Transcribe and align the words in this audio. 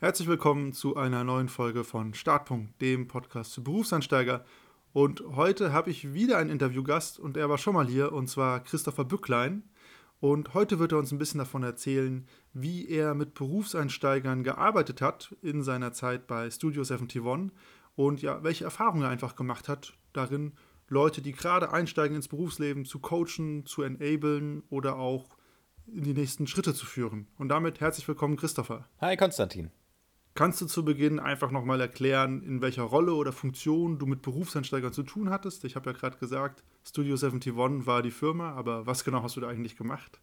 Herzlich 0.00 0.28
willkommen 0.28 0.72
zu 0.72 0.94
einer 0.94 1.24
neuen 1.24 1.48
Folge 1.48 1.82
von 1.82 2.14
Startpunkt, 2.14 2.80
dem 2.80 3.08
Podcast 3.08 3.50
zu 3.50 3.64
Berufsansteiger. 3.64 4.44
Und 4.92 5.24
heute 5.34 5.72
habe 5.72 5.90
ich 5.90 6.14
wieder 6.14 6.38
einen 6.38 6.50
Interviewgast 6.50 7.18
und 7.18 7.36
er 7.36 7.48
war 7.48 7.58
schon 7.58 7.74
mal 7.74 7.88
hier 7.88 8.12
und 8.12 8.28
zwar 8.28 8.60
Christopher 8.60 9.04
Bücklein. 9.04 9.64
Und 10.20 10.54
heute 10.54 10.78
wird 10.78 10.92
er 10.92 10.98
uns 10.98 11.10
ein 11.10 11.18
bisschen 11.18 11.38
davon 11.38 11.64
erzählen, 11.64 12.28
wie 12.52 12.88
er 12.88 13.14
mit 13.14 13.34
Berufseinsteigern 13.34 14.44
gearbeitet 14.44 15.02
hat 15.02 15.34
in 15.42 15.64
seiner 15.64 15.92
Zeit 15.92 16.28
bei 16.28 16.48
Studio 16.48 16.82
71 16.82 17.20
und 17.96 18.22
ja, 18.22 18.44
welche 18.44 18.62
Erfahrungen 18.62 19.02
er 19.02 19.08
einfach 19.08 19.34
gemacht 19.34 19.66
hat 19.66 19.94
darin, 20.12 20.52
Leute, 20.86 21.22
die 21.22 21.32
gerade 21.32 21.72
einsteigen 21.72 22.14
ins 22.14 22.28
Berufsleben, 22.28 22.84
zu 22.84 23.00
coachen, 23.00 23.66
zu 23.66 23.82
enablen 23.82 24.62
oder 24.70 24.94
auch 24.94 25.28
in 25.88 26.04
die 26.04 26.14
nächsten 26.14 26.46
Schritte 26.46 26.72
zu 26.72 26.86
führen. 26.86 27.26
Und 27.36 27.48
damit 27.48 27.80
herzlich 27.80 28.06
willkommen, 28.06 28.36
Christopher. 28.36 28.88
Hi, 29.00 29.16
Konstantin. 29.16 29.72
Kannst 30.38 30.60
du 30.60 30.66
zu 30.66 30.84
Beginn 30.84 31.18
einfach 31.18 31.50
nochmal 31.50 31.80
erklären, 31.80 32.44
in 32.44 32.62
welcher 32.62 32.84
Rolle 32.84 33.12
oder 33.14 33.32
Funktion 33.32 33.98
du 33.98 34.06
mit 34.06 34.22
Berufseinsteigern 34.22 34.92
zu 34.92 35.02
tun 35.02 35.30
hattest? 35.30 35.64
Ich 35.64 35.74
habe 35.74 35.90
ja 35.90 35.96
gerade 35.96 36.16
gesagt, 36.16 36.62
Studio 36.84 37.14
71 37.14 37.56
war 37.56 38.02
die 38.02 38.12
Firma, 38.12 38.52
aber 38.52 38.86
was 38.86 39.02
genau 39.02 39.24
hast 39.24 39.34
du 39.34 39.40
da 39.40 39.48
eigentlich 39.48 39.76
gemacht? 39.76 40.20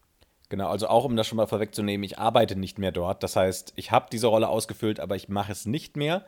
Genau, 0.48 0.70
also 0.70 0.88
auch 0.88 1.04
um 1.04 1.16
das 1.16 1.26
schon 1.26 1.36
mal 1.36 1.46
vorwegzunehmen, 1.46 2.02
ich 2.02 2.18
arbeite 2.18 2.56
nicht 2.56 2.78
mehr 2.78 2.92
dort. 2.92 3.22
Das 3.22 3.36
heißt, 3.36 3.74
ich 3.76 3.90
habe 3.90 4.06
diese 4.10 4.28
Rolle 4.28 4.48
ausgefüllt, 4.48 5.00
aber 5.00 5.16
ich 5.16 5.28
mache 5.28 5.52
es 5.52 5.66
nicht 5.66 5.98
mehr. 5.98 6.24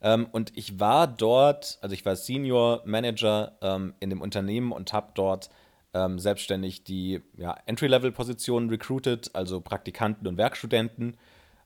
Ähm, 0.00 0.28
und 0.30 0.56
ich 0.56 0.78
war 0.78 1.08
dort, 1.08 1.78
also 1.80 1.94
ich 1.94 2.06
war 2.06 2.14
Senior 2.14 2.82
Manager 2.84 3.58
ähm, 3.60 3.94
in 3.98 4.10
dem 4.10 4.20
Unternehmen 4.20 4.70
und 4.70 4.92
habe 4.92 5.10
dort 5.16 5.50
ähm, 5.94 6.20
selbstständig 6.20 6.84
die 6.84 7.20
Entry-Level-Positionen 7.66 8.70
recruited, 8.70 9.34
also 9.34 9.60
Praktikanten 9.60 10.28
und 10.28 10.36
Werkstudenten 10.36 11.16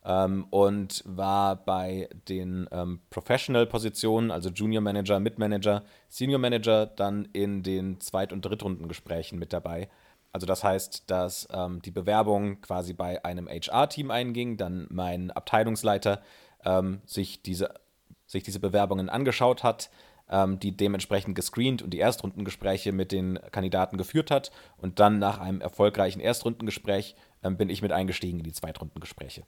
ähm, 0.06 0.46
und 0.50 1.02
war 1.04 1.56
bei 1.56 2.08
den 2.28 2.68
ähm, 2.70 3.00
Professional-Positionen, 3.10 4.30
also 4.30 4.50
Junior 4.50 4.80
Manager, 4.80 5.18
Mid-Manager, 5.18 5.82
Senior 6.08 6.38
Manager, 6.38 6.86
dann 6.86 7.28
in 7.32 7.62
den 7.62 8.00
Zweit- 8.00 8.32
und 8.32 8.42
Drittrundengesprächen 8.42 9.38
mit 9.38 9.52
dabei. 9.52 9.88
Also 10.32 10.46
das 10.46 10.62
heißt, 10.62 11.10
dass 11.10 11.48
ähm, 11.52 11.82
die 11.82 11.90
Bewerbung 11.90 12.60
quasi 12.60 12.92
bei 12.92 13.24
einem 13.24 13.48
HR-Team 13.48 14.10
einging, 14.10 14.56
dann 14.56 14.86
mein 14.90 15.30
Abteilungsleiter 15.32 16.22
ähm, 16.64 17.00
sich, 17.04 17.42
diese, 17.42 17.74
sich 18.26 18.44
diese 18.44 18.60
Bewerbungen 18.60 19.08
angeschaut 19.08 19.64
hat, 19.64 19.90
ähm, 20.28 20.60
die 20.60 20.76
dementsprechend 20.76 21.34
gescreent 21.34 21.82
und 21.82 21.90
die 21.90 21.98
Erstrundengespräche 21.98 22.92
mit 22.92 23.12
den 23.12 23.40
Kandidaten 23.50 23.96
geführt 23.96 24.30
hat. 24.30 24.52
Und 24.76 25.00
dann 25.00 25.18
nach 25.18 25.40
einem 25.40 25.60
erfolgreichen 25.60 26.20
Erstrundengespräch 26.20 27.16
ähm, 27.42 27.56
bin 27.56 27.70
ich 27.70 27.82
mit 27.82 27.92
eingestiegen 27.92 28.38
in 28.38 28.44
die 28.44 28.52
Zweitrundengespräche. 28.52 29.42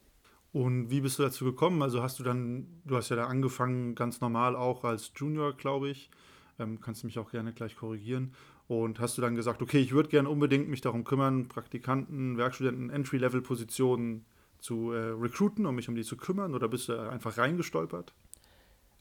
Und 0.58 0.90
wie 0.90 1.02
bist 1.02 1.20
du 1.20 1.22
dazu 1.22 1.44
gekommen? 1.44 1.82
Also 1.82 2.02
hast 2.02 2.18
du 2.18 2.24
dann, 2.24 2.66
du 2.84 2.96
hast 2.96 3.10
ja 3.10 3.14
da 3.14 3.28
angefangen, 3.28 3.94
ganz 3.94 4.20
normal 4.20 4.56
auch 4.56 4.82
als 4.82 5.12
Junior, 5.14 5.56
glaube 5.56 5.88
ich. 5.88 6.10
Ähm, 6.58 6.80
kannst 6.80 7.04
du 7.04 7.06
mich 7.06 7.16
auch 7.20 7.30
gerne 7.30 7.52
gleich 7.52 7.76
korrigieren. 7.76 8.34
Und 8.66 8.98
hast 8.98 9.16
du 9.16 9.22
dann 9.22 9.36
gesagt, 9.36 9.62
okay, 9.62 9.78
ich 9.78 9.92
würde 9.92 10.08
gerne 10.08 10.28
unbedingt 10.28 10.68
mich 10.68 10.80
darum 10.80 11.04
kümmern, 11.04 11.46
Praktikanten, 11.46 12.38
Werkstudenten, 12.38 12.90
Entry-Level-Positionen 12.90 14.24
zu 14.58 14.90
äh, 14.90 15.10
recruiten, 15.10 15.64
um 15.64 15.76
mich 15.76 15.88
um 15.88 15.94
die 15.94 16.02
zu 16.02 16.16
kümmern? 16.16 16.56
Oder 16.56 16.66
bist 16.66 16.88
du 16.88 17.08
einfach 17.08 17.38
reingestolpert? 17.38 18.12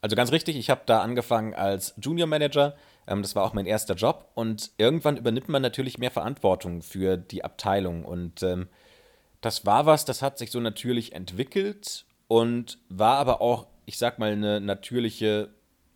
Also 0.01 0.15
ganz 0.15 0.31
richtig, 0.31 0.57
ich 0.57 0.69
habe 0.69 0.81
da 0.85 1.01
angefangen 1.01 1.55
als 1.55 1.95
Junior 1.99 2.27
Manager. 2.27 2.75
Ähm, 3.07 3.23
das 3.23 3.35
war 3.35 3.43
auch 3.43 3.53
mein 3.53 3.65
erster 3.65 3.95
Job. 3.95 4.29
Und 4.35 4.73
irgendwann 4.77 5.17
übernimmt 5.17 5.49
man 5.49 5.63
natürlich 5.63 5.97
mehr 5.97 6.11
Verantwortung 6.11 6.83
für 6.83 7.17
die 7.17 7.43
Abteilung. 7.43 8.05
Und 8.05 8.43
ähm, 8.43 8.67
das 9.41 9.65
war 9.65 9.85
was, 9.85 10.05
das 10.05 10.21
hat 10.21 10.37
sich 10.37 10.51
so 10.51 10.59
natürlich 10.59 11.13
entwickelt 11.13 12.05
und 12.27 12.79
war 12.89 13.17
aber 13.17 13.41
auch, 13.41 13.67
ich 13.85 13.97
sag 13.97 14.19
mal, 14.19 14.31
eine 14.31 14.59
natürliche, 14.59 15.49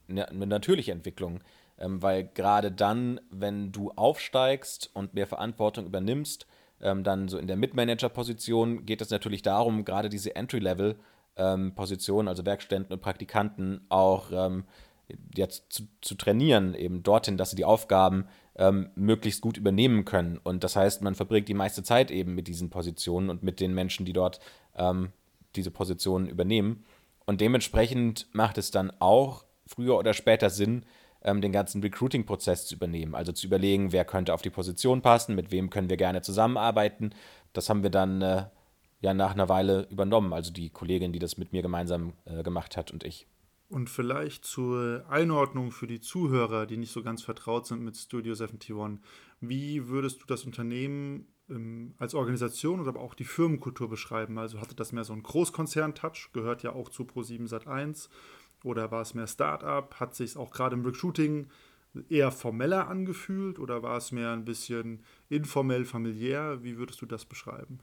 eine 0.07 0.47
natürliche 0.47 0.91
Entwicklung. 0.91 1.41
Ähm, 1.81 2.01
weil 2.01 2.29
gerade 2.33 2.71
dann, 2.71 3.19
wenn 3.31 3.71
du 3.71 3.91
aufsteigst 3.91 4.91
und 4.93 5.13
mehr 5.15 5.27
Verantwortung 5.27 5.85
übernimmst, 5.87 6.45
ähm, 6.81 7.03
dann 7.03 7.27
so 7.27 7.37
in 7.37 7.47
der 7.47 7.57
Mitmanager-Position 7.57 8.85
geht 8.85 9.01
es 9.01 9.09
natürlich 9.09 9.41
darum, 9.41 9.83
gerade 9.83 10.09
diese 10.09 10.35
Entry-Level-Positionen, 10.35 12.27
ähm, 12.27 12.29
also 12.29 12.45
Werkständen 12.45 12.93
und 12.93 13.01
Praktikanten, 13.01 13.81
auch 13.89 14.31
ähm, 14.31 14.65
jetzt 15.35 15.73
zu, 15.73 15.87
zu, 16.01 16.15
trainieren, 16.15 16.75
eben 16.75 17.03
dorthin, 17.03 17.37
dass 17.37 17.49
sie 17.49 17.55
die 17.55 17.65
Aufgaben 17.65 18.27
ähm, 18.55 18.89
möglichst 18.95 19.41
gut 19.41 19.57
übernehmen 19.57 20.05
können. 20.05 20.39
Und 20.43 20.63
das 20.63 20.75
heißt, 20.75 21.01
man 21.01 21.15
verbringt 21.15 21.47
die 21.47 21.53
meiste 21.53 21.83
Zeit 21.83 22.11
eben 22.11 22.35
mit 22.35 22.47
diesen 22.47 22.69
Positionen 22.69 23.29
und 23.29 23.43
mit 23.43 23.59
den 23.59 23.73
Menschen, 23.73 24.05
die 24.05 24.13
dort 24.13 24.39
ähm, 24.75 25.11
diese 25.55 25.71
Positionen 25.71 26.27
übernehmen. 26.27 26.83
Und 27.25 27.41
dementsprechend 27.41 28.27
macht 28.33 28.57
es 28.57 28.71
dann 28.71 28.91
auch 28.99 29.45
früher 29.65 29.97
oder 29.97 30.13
später 30.13 30.49
Sinn, 30.49 30.85
ähm, 31.23 31.41
den 31.41 31.51
ganzen 31.51 31.81
Recruiting-Prozess 31.81 32.65
zu 32.65 32.75
übernehmen. 32.75 33.15
Also 33.15 33.31
zu 33.31 33.47
überlegen, 33.47 33.91
wer 33.91 34.05
könnte 34.05 34.33
auf 34.33 34.41
die 34.41 34.49
Position 34.49 35.01
passen, 35.01 35.35
mit 35.35 35.51
wem 35.51 35.69
können 35.69 35.89
wir 35.89 35.97
gerne 35.97 36.21
zusammenarbeiten. 36.21 37.13
Das 37.53 37.69
haben 37.69 37.83
wir 37.83 37.89
dann 37.89 38.21
äh, 38.21 38.45
ja 39.01 39.13
nach 39.13 39.33
einer 39.33 39.49
Weile 39.49 39.87
übernommen. 39.89 40.33
Also 40.33 40.51
die 40.51 40.69
Kollegin, 40.69 41.13
die 41.13 41.19
das 41.19 41.37
mit 41.37 41.53
mir 41.53 41.61
gemeinsam 41.61 42.13
äh, 42.25 42.43
gemacht 42.43 42.75
hat 42.75 42.91
und 42.91 43.03
ich. 43.03 43.27
Und 43.71 43.89
vielleicht 43.89 44.43
zur 44.43 45.05
Einordnung 45.07 45.71
für 45.71 45.87
die 45.87 46.01
Zuhörer, 46.01 46.65
die 46.65 46.75
nicht 46.75 46.91
so 46.91 47.03
ganz 47.03 47.23
vertraut 47.23 47.65
sind 47.65 47.81
mit 47.81 47.95
Studio 47.95 48.33
71. 48.33 48.99
Wie 49.39 49.87
würdest 49.87 50.21
du 50.21 50.25
das 50.25 50.43
Unternehmen 50.43 51.27
ähm, 51.49 51.93
als 51.97 52.13
Organisation 52.13 52.81
oder 52.81 52.89
aber 52.89 52.99
auch 52.99 53.13
die 53.13 53.23
Firmenkultur 53.23 53.87
beschreiben? 53.87 54.37
Also 54.39 54.59
hatte 54.59 54.75
das 54.75 54.91
mehr 54.91 55.05
so 55.05 55.13
einen 55.13 55.23
Großkonzern-Touch, 55.23 56.31
gehört 56.33 56.63
ja 56.63 56.73
auch 56.73 56.89
zu 56.89 57.03
Pro7 57.03 57.47
Sat1 57.47 58.09
oder 58.65 58.91
war 58.91 59.03
es 59.03 59.13
mehr 59.13 59.27
Start-up? 59.27 60.01
Hat 60.01 60.15
sich 60.15 60.35
auch 60.35 60.51
gerade 60.51 60.75
im 60.75 60.85
Recruiting 60.85 61.47
eher 62.09 62.31
formeller 62.31 62.89
angefühlt 62.89 63.57
oder 63.57 63.83
war 63.83 63.95
es 63.95 64.11
mehr 64.11 64.31
ein 64.33 64.43
bisschen 64.43 65.05
informell, 65.29 65.85
familiär? 65.85 66.61
Wie 66.61 66.77
würdest 66.77 67.01
du 67.01 67.05
das 67.05 67.23
beschreiben? 67.23 67.79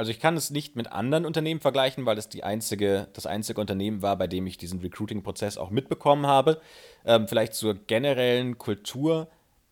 Also 0.00 0.12
ich 0.12 0.18
kann 0.18 0.34
es 0.34 0.48
nicht 0.48 0.76
mit 0.76 0.90
anderen 0.90 1.26
Unternehmen 1.26 1.60
vergleichen, 1.60 2.06
weil 2.06 2.16
es 2.16 2.30
die 2.30 2.42
einzige, 2.42 3.08
das 3.12 3.26
einzige 3.26 3.60
Unternehmen 3.60 4.00
war, 4.00 4.16
bei 4.16 4.28
dem 4.28 4.46
ich 4.46 4.56
diesen 4.56 4.80
Recruiting-Prozess 4.80 5.58
auch 5.58 5.68
mitbekommen 5.68 6.26
habe. 6.26 6.58
Ähm, 7.04 7.28
vielleicht 7.28 7.52
zur 7.52 7.74
generellen 7.74 8.56
Kultur. 8.56 9.28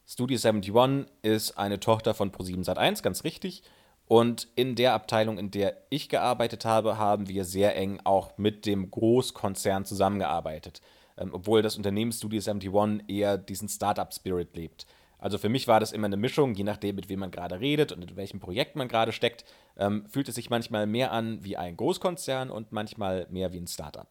Studio 0.06 0.36
71 0.36 1.10
ist 1.22 1.56
eine 1.56 1.80
Tochter 1.80 2.12
von 2.12 2.30
Pro7 2.30 2.62
Sat1, 2.62 3.02
ganz 3.02 3.24
richtig. 3.24 3.62
Und 4.06 4.48
in 4.54 4.74
der 4.74 4.92
Abteilung, 4.92 5.38
in 5.38 5.50
der 5.50 5.78
ich 5.88 6.10
gearbeitet 6.10 6.66
habe, 6.66 6.98
haben 6.98 7.26
wir 7.30 7.46
sehr 7.46 7.74
eng 7.74 7.98
auch 8.04 8.36
mit 8.36 8.66
dem 8.66 8.90
Großkonzern 8.90 9.86
zusammengearbeitet. 9.86 10.82
Ähm, 11.16 11.30
obwohl 11.32 11.62
das 11.62 11.78
Unternehmen 11.78 12.12
Studio 12.12 12.40
71 12.40 13.08
eher 13.08 13.38
diesen 13.38 13.70
Startup-Spirit 13.70 14.54
lebt. 14.54 14.86
Also 15.18 15.38
für 15.38 15.48
mich 15.48 15.66
war 15.66 15.80
das 15.80 15.92
immer 15.92 16.06
eine 16.06 16.16
Mischung, 16.16 16.54
je 16.54 16.64
nachdem, 16.64 16.96
mit 16.96 17.08
wem 17.08 17.20
man 17.20 17.30
gerade 17.30 17.60
redet 17.60 17.92
und 17.92 18.08
in 18.08 18.16
welchem 18.16 18.40
Projekt 18.40 18.76
man 18.76 18.88
gerade 18.88 19.12
steckt, 19.12 19.44
ähm, 19.76 20.06
fühlt 20.06 20.28
es 20.28 20.36
sich 20.36 20.48
manchmal 20.48 20.86
mehr 20.86 21.12
an 21.12 21.42
wie 21.44 21.56
ein 21.56 21.76
Großkonzern 21.76 22.50
und 22.50 22.72
manchmal 22.72 23.26
mehr 23.30 23.52
wie 23.52 23.58
ein 23.58 23.66
Startup. 23.66 24.08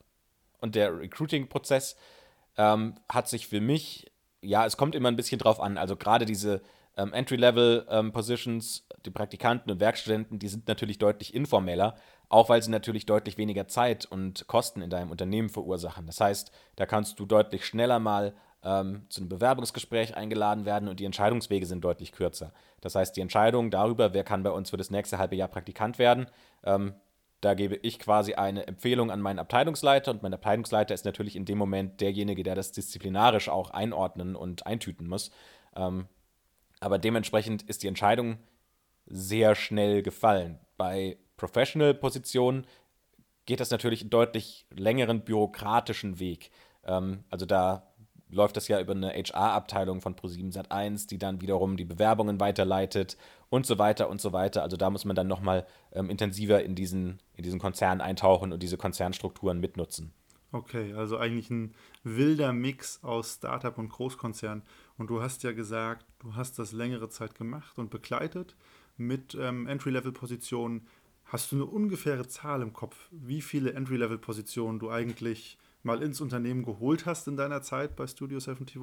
Und 0.59 0.75
der 0.75 0.97
Recruiting-Prozess 1.00 1.95
ähm, 2.57 2.95
hat 3.07 3.29
sich 3.29 3.47
für 3.47 3.62
mich, 3.62 4.12
ja, 4.41 4.66
es 4.66 4.75
kommt 4.75 4.95
immer 4.95 5.09
ein 5.09 5.16
bisschen 5.16 5.40
drauf 5.40 5.62
an. 5.62 5.78
Also 5.78 5.95
gerade 5.95 6.25
diese 6.25 6.62
ähm, 6.97 7.13
Entry-Level-Positions, 7.13 8.88
ähm, 8.91 9.01
die 9.06 9.12
Praktikanten 9.12 9.72
und 9.72 9.79
Werkstudenten, 9.79 10.39
die 10.39 10.47
sind 10.47 10.68
natürlich 10.68 10.97
deutlich 10.97 11.34
informeller, 11.34 11.95
auch 12.28 12.50
weil 12.50 12.62
sie 12.62 12.72
natürlich 12.72 13.06
deutlich 13.06 13.38
weniger 13.38 13.68
Zeit 13.68 14.06
und 14.06 14.47
Kosten 14.47 14.81
in 14.81 14.89
deinem 14.89 15.12
Unternehmen 15.12 15.50
verursachen. 15.50 16.07
Das 16.07 16.19
heißt, 16.19 16.51
da 16.75 16.85
kannst 16.85 17.19
du 17.19 17.25
deutlich 17.25 17.66
schneller 17.66 18.00
mal 18.00 18.34
ähm, 18.67 19.05
zu 19.07 19.22
einem 19.22 19.29
Bewerbungsgespräch 19.29 20.17
eingeladen 20.17 20.66
werden 20.66 20.89
und 20.89 21.00
die 21.00 21.05
Entscheidungswege 21.05 21.66
sind 21.66 21.83
deutlich 21.83 22.11
kürzer. 22.11 22.51
Das 22.81 22.95
heißt, 22.95 23.16
die 23.16 23.22
Entscheidung 23.22 23.72
darüber, 23.72 24.13
wer 24.13 24.25
kann 24.25 24.44
bei 24.44 24.51
uns 24.51 24.72
für 24.72 24.78
das 24.78 24.91
nächste 24.91 25.17
halbe 25.17 25.38
Jahr 25.38 25.47
Praktikant 25.47 25.97
werden, 26.00 26.28
ähm, 26.66 26.94
da 27.39 27.53
gebe 27.53 27.75
ich 27.75 28.00
quasi 28.00 28.33
eine 28.33 28.67
Empfehlung 28.67 29.09
an 29.09 29.22
meinen 29.22 29.39
Abteilungsleiter 29.39 30.11
und 30.11 30.22
mein 30.22 30.33
Abteilungsleiter 30.33 30.94
ist 30.94 31.06
natürlich 31.06 31.36
in 31.38 31.45
dem 31.45 31.57
Moment 31.57 32.01
derjenige, 32.01 32.44
der 32.44 32.56
das 32.56 32.74
disziplinarisch 32.74 33.47
auch 33.47 33.69
einordnen 33.69 34.36
und 34.36 34.68
eintüten 34.68 35.07
muss. 35.07 35.31
Ähm, 35.75 36.07
aber 36.81 36.97
dementsprechend 36.97 37.63
ist 37.63 37.83
die 37.83 37.88
Entscheidung 37.88 38.38
sehr 39.06 39.56
schnell 39.56 40.03
gefallen. 40.03 40.59
Bei 40.75 41.18
Professional-Positionen 41.38 42.65
geht 43.45 43.62
das 43.62 43.71
natürlich 43.71 44.01
einen 44.01 44.09
deutlich 44.09 44.65
längeren 44.71 45.21
bürokratischen 45.21 46.19
Weg. 46.19 46.50
Ähm, 46.83 47.24
also 47.30 47.45
da 47.45 47.88
läuft 48.29 48.57
das 48.57 48.68
ja 48.68 48.79
über 48.79 48.94
eine 48.94 49.09
HR-Abteilung 49.09 50.01
von 50.01 50.15
Pro7 50.15 50.53
Sat1, 50.53 51.07
die 51.07 51.18
dann 51.18 51.41
wiederum 51.41 51.77
die 51.77 51.85
Bewerbungen 51.85 52.39
weiterleitet 52.39 53.18
und 53.50 53.65
so 53.65 53.77
weiter 53.77 54.09
und 54.09 54.21
so 54.21 54.33
weiter. 54.33 54.63
Also 54.63 54.77
da 54.77 54.89
muss 54.89 55.06
man 55.06 55.15
dann 55.15 55.27
nochmal 55.27 55.65
ähm, 55.94 56.09
intensiver 56.09 56.63
in 56.63 56.75
diesen, 56.75 57.19
in 57.35 57.44
diesen 57.44 57.59
Konzern 57.59 58.01
eintauchen 58.01 58.51
und 58.51 58.62
diese 58.62 58.77
Konzernstrukturen 58.77 59.59
mitnutzen. 59.59 60.13
Okay, 60.51 60.94
also 60.94 61.18
eigentlich 61.18 61.50
ein 61.50 61.74
wilder 62.03 62.53
Mix 62.53 63.03
aus 63.03 63.35
Startup 63.35 63.77
und 63.77 63.89
Großkonzern. 63.89 64.63
Und 64.97 65.09
du 65.09 65.21
hast 65.21 65.44
ja 65.44 65.51
gesagt, 65.51 66.06
du 66.19 66.35
hast 66.35 66.57
das 66.57 66.71
längere 66.71 67.09
Zeit 67.09 67.35
gemacht 67.35 67.77
und 67.77 67.89
begleitet 67.89 68.56
mit 68.95 69.35
ähm, 69.39 69.68
Entry-Level-Positionen. 69.68 70.88
Hast 71.25 71.51
du 71.51 71.57
eine 71.57 71.65
ungefähre 71.65 72.27
Zahl 72.27 72.62
im 72.62 72.71
Kopf, 72.71 73.09
wie 73.12 73.41
viele 73.41 73.74
Entry-Level-Positionen 73.74 74.79
du 74.79 74.89
eigentlich 74.89 75.57
mal 75.88 76.04
ins 76.04 76.22
Unternehmen 76.22 76.63
geholt 76.63 77.07
hast 77.07 77.28
in 77.28 77.36
deiner 77.36 77.63
Zeit 77.63 77.95
bei 77.95 78.06
Studio 78.06 78.38
71? 78.38 78.80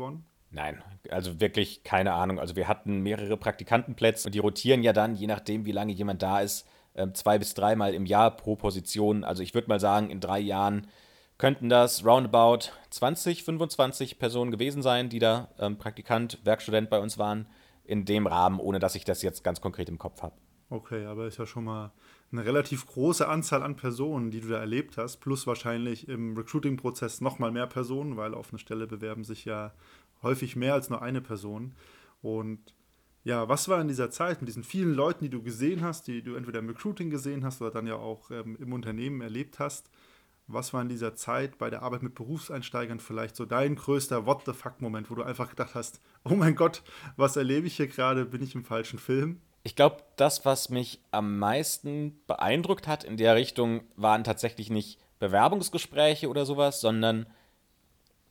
Nein, 0.51 0.83
also 1.11 1.41
wirklich 1.41 1.85
keine 1.85 2.15
Ahnung. 2.15 2.41
Also 2.41 2.57
wir 2.57 2.67
hatten 2.67 3.01
mehrere 3.01 3.37
Praktikantenplätze 3.37 4.29
und 4.29 4.35
die 4.35 4.41
rotieren 4.41 4.83
ja 4.83 4.93
dann, 4.93 5.15
je 5.15 5.27
nachdem, 5.27 5.67
wie 5.67 5.73
lange 5.73 5.93
jemand 5.93 6.23
da 6.23 6.41
ist, 6.41 6.67
ähm, 6.95 7.15
zwei 7.15 7.39
bis 7.39 7.55
dreimal 7.55 7.95
im 7.95 8.07
Jahr 8.07 8.37
pro 8.37 8.57
Position. 8.57 9.25
Also 9.25 9.43
ich 9.43 9.55
würde 9.55 9.69
mal 9.69 9.81
sagen, 9.81 10.11
in 10.11 10.21
drei 10.21 10.39
Jahren 10.39 10.87
könnten 11.39 11.69
das 11.69 12.05
roundabout 12.05 12.71
20, 12.91 13.43
25 13.43 14.19
Personen 14.19 14.51
gewesen 14.51 14.83
sein, 14.83 15.09
die 15.09 15.19
da 15.19 15.49
ähm, 15.59 15.77
Praktikant, 15.77 16.39
Werkstudent 16.45 16.89
bei 16.89 17.01
uns 17.01 17.19
waren, 17.19 17.47
in 17.85 18.05
dem 18.05 18.27
Rahmen, 18.27 18.61
ohne 18.61 18.79
dass 18.79 18.95
ich 18.95 19.05
das 19.05 19.23
jetzt 19.23 19.45
ganz 19.45 19.61
konkret 19.61 19.89
im 19.89 19.99
Kopf 19.99 20.23
habe. 20.23 20.37
Okay, 20.71 21.05
aber 21.05 21.27
ist 21.27 21.39
ja 21.39 21.47
schon 21.47 21.65
mal 21.65 21.93
eine 22.35 22.47
relativ 22.47 22.87
große 22.87 23.29
Anzahl 23.29 23.63
an 23.63 23.77
Personen, 23.77 24.31
die 24.31 24.41
du 24.41 24.49
da 24.49 24.59
erlebt 24.59 24.97
hast, 24.97 25.19
plus 25.19 25.47
wahrscheinlich 25.47 26.09
im 26.09 26.37
Recruiting-Prozess 26.37 27.21
nochmal 27.21 27.53
mehr 27.53 27.67
Personen, 27.67 28.17
weil 28.17 28.35
auf 28.35 28.51
eine 28.51 28.59
Stelle 28.59 28.87
bewerben 28.87 29.25
sich 29.25 29.45
ja 29.45 29.73
häufig 30.23 30.57
mehr 30.57 30.75
als 30.75 30.91
nur 30.91 31.03
eine 31.03 31.21
Person. 31.21 31.75
Und 32.23 32.75
ja, 33.23 33.49
was 33.49 33.69
war 33.69 33.81
in 33.81 33.89
dieser 33.89 34.11
Zeit 34.11 34.41
mit 34.41 34.49
diesen 34.49 34.65
vielen 34.65 34.95
Leuten, 34.95 35.25
die 35.25 35.31
du 35.31 35.43
gesehen 35.43 35.83
hast, 35.83 36.09
die 36.09 36.23
du 36.23 36.35
entweder 36.35 36.59
im 36.59 36.69
Recruiting 36.69 37.11
gesehen 37.11 37.45
hast 37.45 37.63
oder 37.63 37.71
dann 37.71 37.87
ja 37.87 37.97
auch 37.97 38.31
ähm, 38.31 38.57
im 38.61 38.73
Unternehmen 38.73 39.21
erlebt 39.21 39.59
hast? 39.59 39.91
Was 40.47 40.75
war 40.75 40.83
in 40.83 40.91
dieser 40.91 41.15
Zeit 41.15 41.57
bei 41.57 41.71
der 41.71 41.83
Arbeit 41.83 42.03
mit 42.03 42.15
Berufseinsteigern 42.15 43.01
vielleicht 43.01 43.35
so 43.35 43.47
dein 43.47 43.77
größter 43.77 44.27
What 44.27 44.43
the 44.45 44.53
fuck-Moment, 44.53 45.11
wo 45.11 45.15
du 45.15 45.23
einfach 45.23 45.49
gedacht 45.49 45.75
hast, 45.75 46.03
oh 46.25 46.35
mein 46.35 46.55
Gott, 46.55 46.83
was 47.17 47.37
erlebe 47.37 47.67
ich 47.67 47.77
hier 47.77 47.87
gerade? 47.87 48.27
Bin 48.27 48.43
ich 48.43 48.55
im 48.55 48.65
falschen 48.65 48.99
Film? 48.99 49.41
Ich 49.65 49.75
glaube, 49.75 49.97
das, 50.17 50.45
was 50.45 50.69
mich 50.69 51.01
am 51.11 51.39
meisten 51.39 52.21
beeindruckt 52.27 52.87
hat 52.87 53.03
in 53.03 53.17
der 53.17 53.35
Richtung, 53.35 53.81
waren 53.97 54.23
tatsächlich 54.23 54.69
nicht 54.69 55.01
Bewerbungsgespräche 55.19 56.29
oder 56.29 56.45
sowas, 56.45 56.83
sondern 56.83 57.27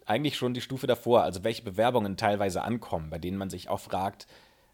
eigentlich 0.05 0.37
schon 0.37 0.53
die 0.53 0.61
Stufe 0.61 0.85
davor, 0.85 1.23
also 1.23 1.43
welche 1.43 1.63
Bewerbungen 1.63 2.17
teilweise 2.17 2.61
ankommen, 2.61 3.09
bei 3.09 3.17
denen 3.17 3.37
man 3.37 3.49
sich 3.49 3.67
auch 3.67 3.79
fragt, 3.79 4.27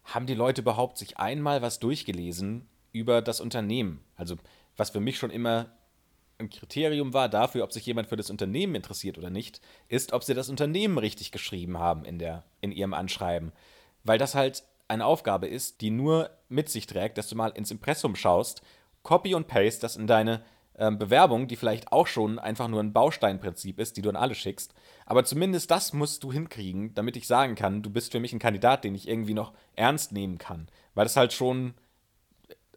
haben 0.04 0.26
die 0.26 0.34
Leute 0.34 0.60
überhaupt 0.60 0.98
sich 0.98 1.18
einmal 1.18 1.62
was 1.62 1.78
durchgelesen 1.78 2.68
über 2.92 3.22
das 3.22 3.40
Unternehmen? 3.40 4.04
Also 4.16 4.36
was 4.76 4.90
für 4.90 5.00
mich 5.00 5.16
schon 5.18 5.30
immer 5.30 5.70
ein 6.38 6.50
Kriterium 6.50 7.14
war 7.14 7.30
dafür, 7.30 7.64
ob 7.64 7.72
sich 7.72 7.86
jemand 7.86 8.08
für 8.08 8.16
das 8.16 8.30
Unternehmen 8.30 8.74
interessiert 8.74 9.16
oder 9.16 9.30
nicht, 9.30 9.60
ist, 9.88 10.12
ob 10.12 10.24
sie 10.24 10.34
das 10.34 10.50
Unternehmen 10.50 10.98
richtig 10.98 11.32
geschrieben 11.32 11.78
haben 11.78 12.04
in, 12.04 12.18
der, 12.18 12.44
in 12.60 12.72
ihrem 12.72 12.94
Anschreiben. 12.94 13.52
Weil 14.04 14.18
das 14.18 14.34
halt 14.34 14.64
eine 14.88 15.06
Aufgabe 15.06 15.46
ist, 15.46 15.80
die 15.80 15.90
nur 15.90 16.30
mit 16.50 16.68
sich 16.68 16.86
trägt, 16.86 17.18
dass 17.18 17.28
du 17.28 17.36
mal 17.36 17.50
ins 17.50 17.70
Impressum 17.70 18.16
schaust, 18.16 18.62
copy 19.02 19.34
und 19.34 19.46
paste 19.46 19.82
das 19.82 19.96
in 19.96 20.06
deine 20.06 20.42
ähm, 20.80 20.98
Bewerbung, 20.98 21.46
die 21.46 21.56
vielleicht 21.56 21.92
auch 21.92 22.06
schon 22.06 22.38
einfach 22.38 22.68
nur 22.68 22.80
ein 22.80 22.92
Bausteinprinzip 22.92 23.78
ist, 23.78 23.96
die 23.96 24.02
du 24.02 24.08
an 24.08 24.16
alle 24.16 24.34
schickst. 24.34 24.74
Aber 25.06 25.24
zumindest 25.24 25.70
das 25.70 25.92
musst 25.92 26.24
du 26.24 26.32
hinkriegen, 26.32 26.94
damit 26.94 27.16
ich 27.16 27.26
sagen 27.26 27.54
kann, 27.54 27.82
du 27.82 27.90
bist 27.90 28.12
für 28.12 28.20
mich 28.20 28.32
ein 28.32 28.38
Kandidat, 28.38 28.84
den 28.84 28.94
ich 28.94 29.06
irgendwie 29.06 29.34
noch 29.34 29.52
ernst 29.76 30.12
nehmen 30.12 30.38
kann. 30.38 30.68
Weil 30.94 31.04
das 31.04 31.16
halt 31.16 31.32
schon, 31.32 31.74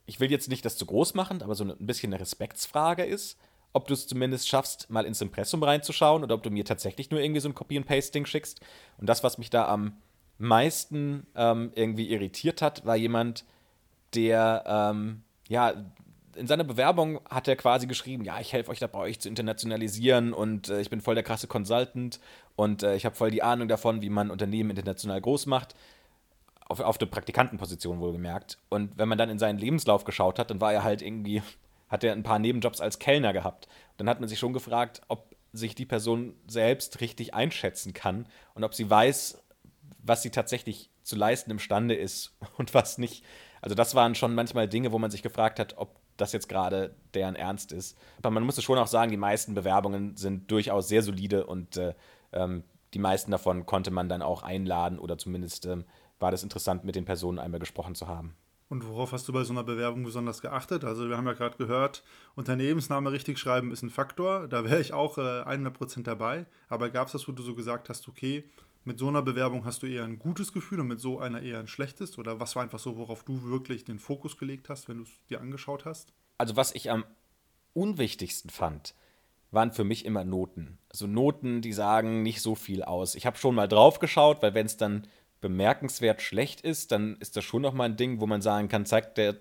ich 0.05 0.19
will 0.19 0.31
jetzt 0.31 0.49
nicht 0.49 0.65
das 0.65 0.77
zu 0.77 0.85
groß 0.85 1.13
machen, 1.13 1.41
aber 1.41 1.55
so 1.55 1.63
ein 1.63 1.75
bisschen 1.79 2.13
eine 2.13 2.21
Respektsfrage 2.21 3.03
ist, 3.03 3.37
ob 3.71 3.87
du 3.87 3.93
es 3.93 4.05
zumindest 4.05 4.47
schaffst, 4.47 4.89
mal 4.89 5.05
ins 5.05 5.21
Impressum 5.21 5.63
reinzuschauen 5.63 6.23
oder 6.23 6.35
ob 6.35 6.43
du 6.43 6.51
mir 6.51 6.65
tatsächlich 6.65 7.09
nur 7.09 7.21
irgendwie 7.21 7.41
so 7.41 7.49
ein 7.49 7.55
Copy 7.55 7.77
and 7.77 7.87
Pasting 7.87 8.25
schickst. 8.25 8.59
Und 8.97 9.07
das, 9.07 9.23
was 9.23 9.37
mich 9.37 9.49
da 9.49 9.67
am 9.67 9.97
meisten 10.37 11.25
ähm, 11.35 11.71
irgendwie 11.73 12.11
irritiert 12.11 12.61
hat, 12.61 12.85
war 12.85 12.95
jemand, 12.95 13.45
der, 14.15 14.63
ähm, 14.67 15.23
ja, 15.47 15.73
in 16.35 16.47
seiner 16.47 16.63
Bewerbung 16.63 17.19
hat 17.29 17.47
er 17.47 17.55
quasi 17.55 17.87
geschrieben, 17.87 18.23
ja, 18.23 18.39
ich 18.39 18.53
helfe 18.53 18.71
euch 18.71 18.79
dabei, 18.79 18.99
euch 18.99 19.19
zu 19.19 19.29
internationalisieren 19.29 20.33
und 20.33 20.69
äh, 20.69 20.81
ich 20.81 20.89
bin 20.89 21.01
voll 21.01 21.15
der 21.15 21.23
krasse 21.23 21.47
Consultant 21.47 22.19
und 22.55 22.83
äh, 22.83 22.95
ich 22.95 23.05
habe 23.05 23.15
voll 23.15 23.31
die 23.31 23.43
Ahnung 23.43 23.67
davon, 23.67 24.01
wie 24.01 24.09
man 24.09 24.31
Unternehmen 24.31 24.71
international 24.71 25.21
groß 25.21 25.45
macht. 25.45 25.75
Auf, 26.65 26.79
auf 26.79 26.97
der 26.97 27.07
Praktikantenposition 27.07 27.99
wohlgemerkt. 27.99 28.57
Und 28.69 28.97
wenn 28.97 29.09
man 29.09 29.17
dann 29.17 29.29
in 29.29 29.37
seinen 29.37 29.59
Lebenslauf 29.59 30.05
geschaut 30.05 30.39
hat, 30.39 30.49
dann 30.49 30.61
war 30.61 30.71
er 30.71 30.83
halt 30.83 31.01
irgendwie, 31.01 31.43
hat 31.89 32.05
er 32.05 32.13
ein 32.13 32.23
paar 32.23 32.39
Nebenjobs 32.39 32.79
als 32.79 32.99
Kellner 32.99 33.33
gehabt. 33.33 33.65
Und 33.65 33.99
dann 33.99 34.09
hat 34.09 34.21
man 34.21 34.29
sich 34.29 34.39
schon 34.39 34.53
gefragt, 34.53 35.01
ob 35.09 35.35
sich 35.51 35.75
die 35.75 35.85
Person 35.85 36.33
selbst 36.47 37.01
richtig 37.01 37.33
einschätzen 37.33 37.93
kann 37.93 38.27
und 38.55 38.63
ob 38.63 38.73
sie 38.73 38.89
weiß, 38.89 39.43
was 40.01 40.21
sie 40.21 40.31
tatsächlich 40.31 40.89
zu 41.03 41.15
leisten 41.15 41.51
imstande 41.51 41.95
ist 41.95 42.35
und 42.57 42.73
was 42.73 42.97
nicht. 42.97 43.23
Also 43.63 43.75
das 43.75 43.95
waren 43.95 44.13
schon 44.13 44.35
manchmal 44.35 44.67
Dinge, 44.67 44.91
wo 44.91 44.99
man 44.99 45.09
sich 45.09 45.23
gefragt 45.23 45.57
hat, 45.57 45.77
ob 45.77 45.95
das 46.17 46.33
jetzt 46.33 46.49
gerade 46.49 46.93
deren 47.13 47.37
Ernst 47.37 47.71
ist. 47.71 47.97
Aber 48.17 48.29
man 48.29 48.43
muss 48.43 48.61
schon 48.61 48.77
auch 48.77 48.87
sagen, 48.87 49.09
die 49.09 49.15
meisten 49.15 49.53
Bewerbungen 49.53 50.17
sind 50.17 50.51
durchaus 50.51 50.89
sehr 50.89 51.01
solide 51.01 51.45
und 51.47 51.77
äh, 51.77 51.93
ähm, 52.33 52.65
die 52.93 52.99
meisten 52.99 53.31
davon 53.31 53.65
konnte 53.65 53.89
man 53.89 54.09
dann 54.09 54.21
auch 54.21 54.43
einladen 54.43 54.99
oder 54.99 55.17
zumindest 55.17 55.65
ähm, 55.65 55.85
war 56.19 56.29
das 56.29 56.43
interessant, 56.43 56.83
mit 56.83 56.95
den 56.95 57.05
Personen 57.05 57.39
einmal 57.39 57.61
gesprochen 57.61 57.95
zu 57.95 58.05
haben. 58.05 58.35
Und 58.67 58.85
worauf 58.85 59.13
hast 59.13 59.29
du 59.29 59.31
bei 59.31 59.45
so 59.45 59.53
einer 59.53 59.63
Bewerbung 59.63 60.03
besonders 60.03 60.41
geachtet? 60.41 60.83
Also 60.83 61.07
wir 61.07 61.15
haben 61.15 61.27
ja 61.27 61.33
gerade 61.33 61.55
gehört, 61.55 62.03
Unternehmensname 62.35 63.13
richtig 63.13 63.39
schreiben 63.39 63.71
ist 63.71 63.81
ein 63.81 63.89
Faktor. 63.89 64.49
Da 64.49 64.65
wäre 64.65 64.81
ich 64.81 64.91
auch 64.91 65.17
äh, 65.17 65.21
100% 65.21 66.03
dabei. 66.03 66.47
Aber 66.67 66.89
gab 66.89 67.07
es 67.07 67.13
das, 67.13 67.29
wo 67.29 67.31
du 67.31 67.43
so 67.43 67.55
gesagt 67.55 67.87
hast, 67.87 68.09
okay, 68.09 68.43
mit 68.85 68.99
so 68.99 69.07
einer 69.07 69.21
Bewerbung 69.21 69.65
hast 69.65 69.83
du 69.83 69.87
eher 69.87 70.03
ein 70.03 70.19
gutes 70.19 70.53
Gefühl 70.53 70.79
und 70.79 70.87
mit 70.87 70.99
so 70.99 71.19
einer 71.19 71.41
eher 71.41 71.59
ein 71.59 71.67
schlechtes? 71.67 72.17
Oder 72.17 72.39
was 72.39 72.55
war 72.55 72.63
einfach 72.63 72.79
so, 72.79 72.97
worauf 72.97 73.23
du 73.23 73.43
wirklich 73.43 73.85
den 73.85 73.99
Fokus 73.99 74.37
gelegt 74.37 74.69
hast, 74.69 74.89
wenn 74.89 74.97
du 74.97 75.03
es 75.03 75.09
dir 75.29 75.41
angeschaut 75.41 75.85
hast? 75.85 76.13
Also 76.37 76.55
was 76.55 76.73
ich 76.73 76.91
am 76.91 77.05
unwichtigsten 77.73 78.49
fand, 78.49 78.95
waren 79.51 79.71
für 79.71 79.83
mich 79.83 80.05
immer 80.05 80.23
Noten. 80.23 80.79
Also 80.89 81.07
Noten, 81.07 81.61
die 81.61 81.73
sagen 81.73 82.23
nicht 82.23 82.41
so 82.41 82.55
viel 82.55 82.83
aus. 82.83 83.15
Ich 83.15 83.25
habe 83.25 83.37
schon 83.37 83.55
mal 83.55 83.67
drauf 83.67 83.99
geschaut, 83.99 84.41
weil 84.41 84.53
wenn 84.53 84.65
es 84.65 84.77
dann 84.77 85.07
bemerkenswert 85.41 86.21
schlecht 86.21 86.61
ist, 86.61 86.91
dann 86.91 87.17
ist 87.19 87.37
das 87.37 87.43
schon 87.43 87.61
nochmal 87.61 87.89
ein 87.89 87.97
Ding, 87.97 88.19
wo 88.19 88.27
man 88.27 88.41
sagen 88.41 88.69
kann, 88.69 88.85
zeigt 88.85 89.17
der 89.17 89.37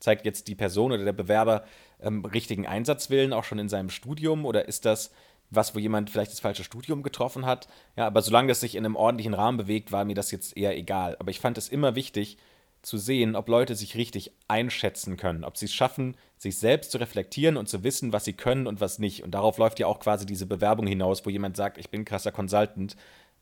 zeigt 0.00 0.24
jetzt 0.24 0.48
die 0.48 0.54
Person 0.54 0.92
oder 0.92 1.04
der 1.04 1.12
Bewerber 1.12 1.64
ähm, 2.00 2.24
richtigen 2.24 2.66
Einsatzwillen 2.66 3.32
auch 3.32 3.44
schon 3.44 3.58
in 3.58 3.68
seinem 3.68 3.90
Studium 3.90 4.44
oder 4.44 4.66
ist 4.66 4.86
das 4.86 5.12
was, 5.50 5.74
wo 5.74 5.78
jemand 5.78 6.10
vielleicht 6.10 6.32
das 6.32 6.40
falsche 6.40 6.64
Studium 6.64 7.02
getroffen 7.02 7.44
hat. 7.44 7.68
Ja, 7.96 8.06
aber 8.06 8.22
solange 8.22 8.48
das 8.48 8.60
sich 8.60 8.76
in 8.76 8.84
einem 8.84 8.96
ordentlichen 8.96 9.34
Rahmen 9.34 9.58
bewegt, 9.58 9.92
war 9.92 10.04
mir 10.04 10.14
das 10.14 10.30
jetzt 10.30 10.56
eher 10.56 10.76
egal. 10.76 11.16
Aber 11.18 11.30
ich 11.30 11.40
fand 11.40 11.58
es 11.58 11.68
immer 11.68 11.94
wichtig 11.94 12.38
zu 12.82 12.96
sehen, 12.96 13.36
ob 13.36 13.48
Leute 13.48 13.74
sich 13.74 13.94
richtig 13.94 14.32
einschätzen 14.48 15.16
können, 15.16 15.44
ob 15.44 15.58
sie 15.58 15.66
es 15.66 15.74
schaffen, 15.74 16.16
sich 16.38 16.58
selbst 16.58 16.92
zu 16.92 16.98
reflektieren 16.98 17.56
und 17.56 17.68
zu 17.68 17.84
wissen, 17.84 18.12
was 18.12 18.24
sie 18.24 18.32
können 18.32 18.66
und 18.66 18.80
was 18.80 18.98
nicht. 18.98 19.22
Und 19.22 19.32
darauf 19.32 19.58
läuft 19.58 19.78
ja 19.80 19.86
auch 19.86 20.00
quasi 20.00 20.24
diese 20.24 20.46
Bewerbung 20.46 20.86
hinaus, 20.86 21.26
wo 21.26 21.30
jemand 21.30 21.56
sagt, 21.56 21.76
ich 21.76 21.90
bin 21.90 22.04
krasser 22.04 22.32
Consultant, 22.32 22.96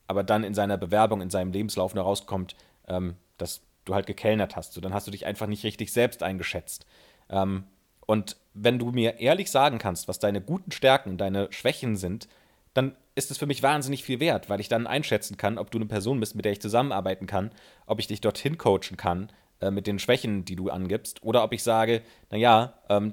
aber 0.08 0.24
dann 0.24 0.42
in 0.42 0.54
seiner 0.54 0.76
Bewerbung, 0.76 1.20
in 1.20 1.30
seinem 1.30 1.52
Lebenslauf 1.52 1.94
nur 1.94 2.04
rauskommt, 2.04 2.56
ähm, 2.88 3.14
dass 3.36 3.60
du 3.84 3.94
halt 3.94 4.06
gekellnert 4.06 4.56
hast. 4.56 4.72
So, 4.72 4.80
dann 4.80 4.92
hast 4.92 5.06
du 5.06 5.10
dich 5.12 5.26
einfach 5.26 5.46
nicht 5.46 5.64
richtig 5.64 5.92
selbst 5.92 6.22
eingeschätzt. 6.22 6.86
Ähm, 7.28 7.64
und 8.08 8.38
wenn 8.54 8.78
du 8.78 8.90
mir 8.90 9.20
ehrlich 9.20 9.50
sagen 9.50 9.76
kannst, 9.76 10.08
was 10.08 10.18
deine 10.18 10.40
guten 10.40 10.72
Stärken 10.72 11.10
und 11.10 11.18
deine 11.18 11.52
Schwächen 11.52 11.94
sind, 11.94 12.26
dann 12.72 12.96
ist 13.14 13.30
es 13.30 13.36
für 13.36 13.44
mich 13.44 13.62
wahnsinnig 13.62 14.02
viel 14.02 14.18
wert, 14.18 14.48
weil 14.48 14.60
ich 14.60 14.68
dann 14.70 14.86
einschätzen 14.86 15.36
kann, 15.36 15.58
ob 15.58 15.70
du 15.70 15.76
eine 15.76 15.84
Person 15.84 16.18
bist, 16.18 16.34
mit 16.34 16.46
der 16.46 16.52
ich 16.52 16.62
zusammenarbeiten 16.62 17.26
kann, 17.26 17.50
ob 17.84 18.00
ich 18.00 18.06
dich 18.06 18.22
dorthin 18.22 18.56
coachen 18.56 18.96
kann 18.96 19.30
äh, 19.60 19.70
mit 19.70 19.86
den 19.86 19.98
Schwächen, 19.98 20.46
die 20.46 20.56
du 20.56 20.70
angibst, 20.70 21.22
oder 21.22 21.44
ob 21.44 21.52
ich 21.52 21.62
sage, 21.62 22.00
naja, 22.30 22.72
ähm, 22.88 23.12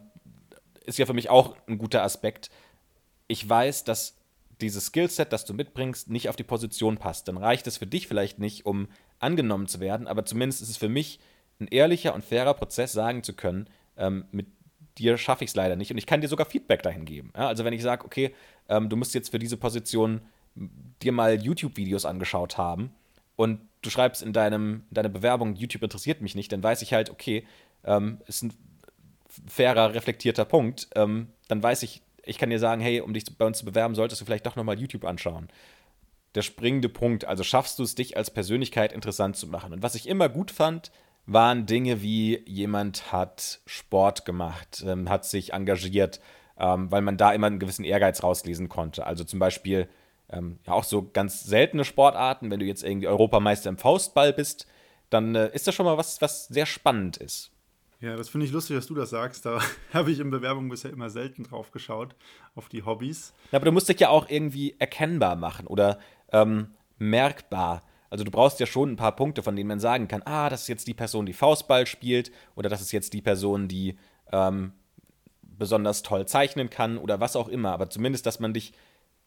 ist 0.86 0.98
ja 0.98 1.06
für 1.06 1.14
mich 1.14 1.30
auch 1.30 1.58
ein 1.68 1.78
guter 1.78 2.04
Aspekt. 2.04 2.50
Ich 3.28 3.48
weiß, 3.48 3.84
dass 3.84 4.16
dieses 4.62 4.86
Skillset, 4.86 5.34
das 5.34 5.44
du 5.44 5.54
mitbringst, 5.54 6.10
nicht 6.10 6.30
auf 6.30 6.38
die 6.38 6.44
Position 6.44 6.98
passt. 6.98 7.28
Dann 7.28 7.36
reicht 7.36 7.68
es 7.68 7.76
für 7.76 7.88
dich 7.88 8.08
vielleicht 8.08 8.40
nicht, 8.40 8.66
um 8.66 8.88
angenommen 9.20 9.68
zu 9.68 9.82
werden, 9.82 10.08
aber 10.08 10.24
zumindest 10.24 10.62
ist 10.62 10.70
es 10.70 10.78
für 10.78 10.88
mich 10.88 11.20
ein 11.60 11.68
ehrlicher 11.68 12.16
und 12.16 12.24
fairer 12.24 12.54
Prozess, 12.54 12.94
sagen 12.94 13.24
zu 13.24 13.34
können, 13.34 13.68
ähm, 13.98 14.24
mit 14.32 14.48
dir 14.98 15.18
schaffe 15.18 15.44
ich 15.44 15.52
es 15.52 15.56
leider 15.56 15.76
nicht. 15.76 15.92
Und 15.92 15.98
ich 15.98 16.06
kann 16.06 16.22
dir 16.22 16.28
sogar 16.28 16.46
Feedback 16.46 16.84
dahin 16.84 17.06
geben. 17.06 17.32
Ja, 17.36 17.48
also 17.48 17.66
wenn 17.66 17.74
ich 17.74 17.82
sage, 17.82 18.06
okay, 18.06 18.34
ähm, 18.70 18.90
du 18.90 18.96
musst 18.96 19.14
jetzt 19.14 19.30
für 19.30 19.40
diese 19.40 19.58
Position 19.58 20.22
dir 21.02 21.12
mal 21.12 21.42
YouTube-Videos 21.42 22.06
angeschaut 22.06 22.58
haben 22.58 22.94
und 23.36 23.60
du 23.82 23.90
schreibst 23.90 24.24
in, 24.24 24.34
deinem, 24.34 24.84
in 24.90 24.94
deiner 24.94 25.10
Bewerbung, 25.10 25.56
YouTube 25.56 25.84
interessiert 25.84 26.22
mich 26.22 26.36
nicht, 26.36 26.52
dann 26.52 26.64
weiß 26.64 26.82
ich 26.82 26.94
halt, 26.94 27.10
okay, 27.10 27.46
ähm, 27.84 28.20
ist 28.28 28.44
ein 28.44 28.54
fairer, 29.48 29.94
reflektierter 29.94 30.46
Punkt. 30.46 30.88
Ähm, 30.96 31.28
dann 31.48 31.62
weiß 31.62 31.84
ich, 31.84 32.02
ich 32.24 32.38
kann 32.38 32.50
dir 32.50 32.60
sagen, 32.60 32.82
hey, 32.82 33.02
um 33.02 33.14
dich 33.14 33.26
bei 33.38 33.46
uns 33.46 33.60
zu 33.60 33.66
bewerben, 33.66 33.96
solltest 33.96 34.22
du 34.22 34.26
vielleicht 34.26 34.46
doch 34.46 34.56
nochmal 34.56 34.80
YouTube 34.80 35.06
anschauen. 35.06 35.50
Der 36.34 36.42
springende 36.42 36.90
Punkt, 36.90 37.26
also 37.26 37.44
schaffst 37.44 37.80
du 37.80 37.84
es, 37.84 37.96
dich 37.96 38.18
als 38.18 38.32
Persönlichkeit 38.32 38.92
interessant 38.92 39.38
zu 39.38 39.48
machen. 39.48 39.74
Und 39.74 39.84
was 39.84 39.96
ich 39.96 40.08
immer 40.08 40.30
gut 40.30 40.52
fand, 40.52 40.92
waren 41.26 41.66
Dinge 41.66 42.02
wie 42.02 42.42
jemand 42.48 43.12
hat 43.12 43.62
Sport 43.66 44.26
gemacht, 44.26 44.84
ähm, 44.86 45.10
hat 45.10 45.26
sich 45.26 45.54
engagiert, 45.54 46.22
ähm, 46.58 46.92
weil 46.92 47.02
man 47.02 47.18
da 47.18 47.34
immer 47.34 47.48
einen 47.48 47.60
gewissen 47.60 47.86
Ehrgeiz 47.86 48.24
rauslesen 48.24 48.70
konnte. 48.70 49.06
Also 49.06 49.24
zum 49.24 49.40
Beispiel 49.40 49.88
ähm, 50.30 50.60
ja 50.66 50.74
auch 50.74 50.84
so 50.84 51.10
ganz 51.12 51.44
seltene 51.44 51.84
Sportarten, 51.84 52.52
wenn 52.52 52.60
du 52.60 52.66
jetzt 52.66 52.84
irgendwie 52.84 53.08
Europameister 53.08 53.70
im 53.70 53.78
Faustball 53.78 54.34
bist, 54.34 54.68
dann 55.10 55.36
äh, 55.36 55.50
ist 55.54 55.68
das 55.68 55.76
schon 55.76 55.86
mal 55.86 55.98
was, 55.98 56.22
was 56.22 56.48
sehr 56.48 56.66
spannend 56.66 57.18
ist. 57.18 57.52
Ja, 58.02 58.16
das 58.16 58.30
finde 58.30 58.46
ich 58.46 58.52
lustig, 58.52 58.76
dass 58.76 58.88
du 58.88 58.94
das 58.94 59.10
sagst. 59.10 59.46
Da 59.46 59.60
habe 59.94 60.12
ich 60.12 60.20
in 60.20 60.30
Bewerbungen 60.30 60.70
bisher 60.70 60.92
immer 60.92 61.10
selten 61.10 61.44
drauf 61.44 61.72
geschaut, 61.72 62.16
auf 62.54 62.70
die 62.70 62.84
Hobbys. 62.84 63.34
Ja, 63.52 63.58
aber 63.58 63.66
du 63.66 63.72
musst 63.72 63.90
dich 63.90 64.00
ja 64.00 64.10
auch 64.10 64.30
irgendwie 64.30 64.76
erkennbar 64.80 65.36
machen 65.36 65.68
oder 65.68 66.00
ähm, 66.32 66.76
merkbar. 66.98 67.84
Also 68.16 68.24
du 68.24 68.32
brauchst 68.32 68.62
ja 68.62 68.66
schon 68.66 68.94
ein 68.94 68.96
paar 68.96 69.14
Punkte, 69.14 69.44
von 69.44 69.58
denen 69.58 69.68
man 69.68 69.82
sagen 69.82 70.08
kann, 70.08 70.22
ah, 70.24 70.48
das 70.48 70.62
ist 70.62 70.68
jetzt 70.70 70.88
die 70.88 70.94
Person, 70.94 71.26
die 71.26 71.34
Faustball 71.34 71.86
spielt 71.86 72.32
oder 72.56 72.70
das 72.70 72.80
ist 72.80 72.94
jetzt 72.94 73.12
die 73.12 73.22
Person, 73.22 73.68
die 73.68 73.98
ähm, 74.32 74.72
besonders 75.42 76.02
toll 76.02 76.26
zeichnen 76.26 76.70
kann 76.70 76.98
oder 76.98 77.20
was 77.20 77.36
auch 77.36 77.50
immer. 77.50 77.74
Aber 77.74 77.90
zumindest, 77.90 78.26
dass 78.26 78.40
man 78.40 78.54
dich, 78.54 78.72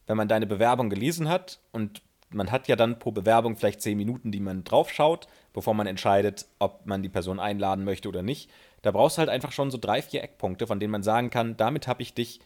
wenn 0.07 0.17
man 0.17 0.27
deine 0.27 0.47
Bewerbung 0.47 0.89
gelesen 0.89 1.29
hat 1.29 1.61
und 1.71 2.01
man 2.31 2.51
hat 2.51 2.67
ja 2.67 2.77
dann 2.77 2.99
pro 2.99 3.11
Bewerbung 3.11 3.57
vielleicht 3.59 3.83
zehn 3.83 3.99
Minuten, 3.99 4.33
die 4.33 4.41
man 4.41 4.65
draufschaut, 4.65 5.27
bevor 5.53 5.75
man 5.75 5.87
entscheidet, 5.87 6.47
ob 6.59 6.87
man 6.87 7.03
die 7.03 7.11
Person 7.11 7.41
einladen 7.41 7.85
möchte 7.85 8.09
oder 8.09 8.23
nicht. 8.23 8.49
Da 8.81 8.91
brauchst 8.91 9.19
du 9.19 9.21
halt 9.21 9.29
einfach 9.29 9.53
schon 9.53 9.71
so 9.71 9.77
drei, 9.77 10.01
vier 10.01 10.23
Eckpunkte, 10.23 10.67
von 10.67 10.81
denen 10.81 10.93
man 10.93 11.03
sagen 11.03 11.29
kann, 11.29 11.59
damit 11.59 11.89
habe 11.89 12.01
ich 12.01 12.15
dich 12.15 12.41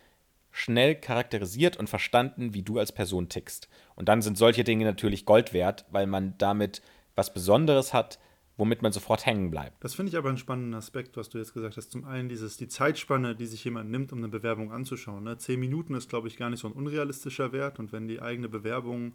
schnell 0.53 0.95
charakterisiert 0.95 1.77
und 1.77 1.89
verstanden, 1.89 2.55
wie 2.55 2.63
du 2.63 2.79
als 2.79 2.93
Person 2.93 3.29
tickst. 3.29 3.69
Und 3.97 4.09
dann 4.09 4.23
sind 4.23 4.39
solche 4.39 4.65
Dinge 4.65 4.85
natürlich 4.85 5.25
Gold 5.25 5.53
wert, 5.53 5.87
weil 5.91 6.07
man 6.07 6.35
damit 6.39 6.83
was 7.17 7.35
Besonderes 7.35 7.93
hat, 7.93 8.19
womit 8.57 8.83
man 8.83 8.93
sofort 8.93 9.25
hängen 9.27 9.51
bleibt. 9.51 9.83
Das 9.83 9.95
finde 9.95 10.11
ich 10.11 10.17
aber 10.17 10.29
einen 10.29 10.39
spannenden 10.39 10.75
Aspekt, 10.75 11.17
was 11.17 11.31
du 11.31 11.39
jetzt 11.39 11.55
gesagt 11.55 11.77
hast. 11.77 11.91
Zum 11.91 12.05
einen 12.05 12.29
dieses, 12.29 12.59
die 12.59 12.69
Zeitspanne, 12.69 13.35
die 13.35 13.47
sich 13.47 13.65
jemand 13.65 13.91
nimmt, 13.91 14.13
um 14.13 14.19
eine 14.19 14.29
Bewerbung 14.29 14.73
anzuschauen. 14.73 15.25
Ne? 15.25 15.39
Zehn 15.39 15.59
Minuten 15.59 15.95
ist, 15.95 16.11
glaube 16.11 16.29
ich, 16.29 16.37
gar 16.37 16.51
nicht 16.51 16.61
so 16.61 16.69
ein 16.69 16.75
unrealistischer 16.75 17.53
Wert. 17.53 17.79
Und 17.79 17.93
wenn 17.93 18.07
die 18.07 18.21
eigene 18.21 18.49
Bewerbung 18.49 19.15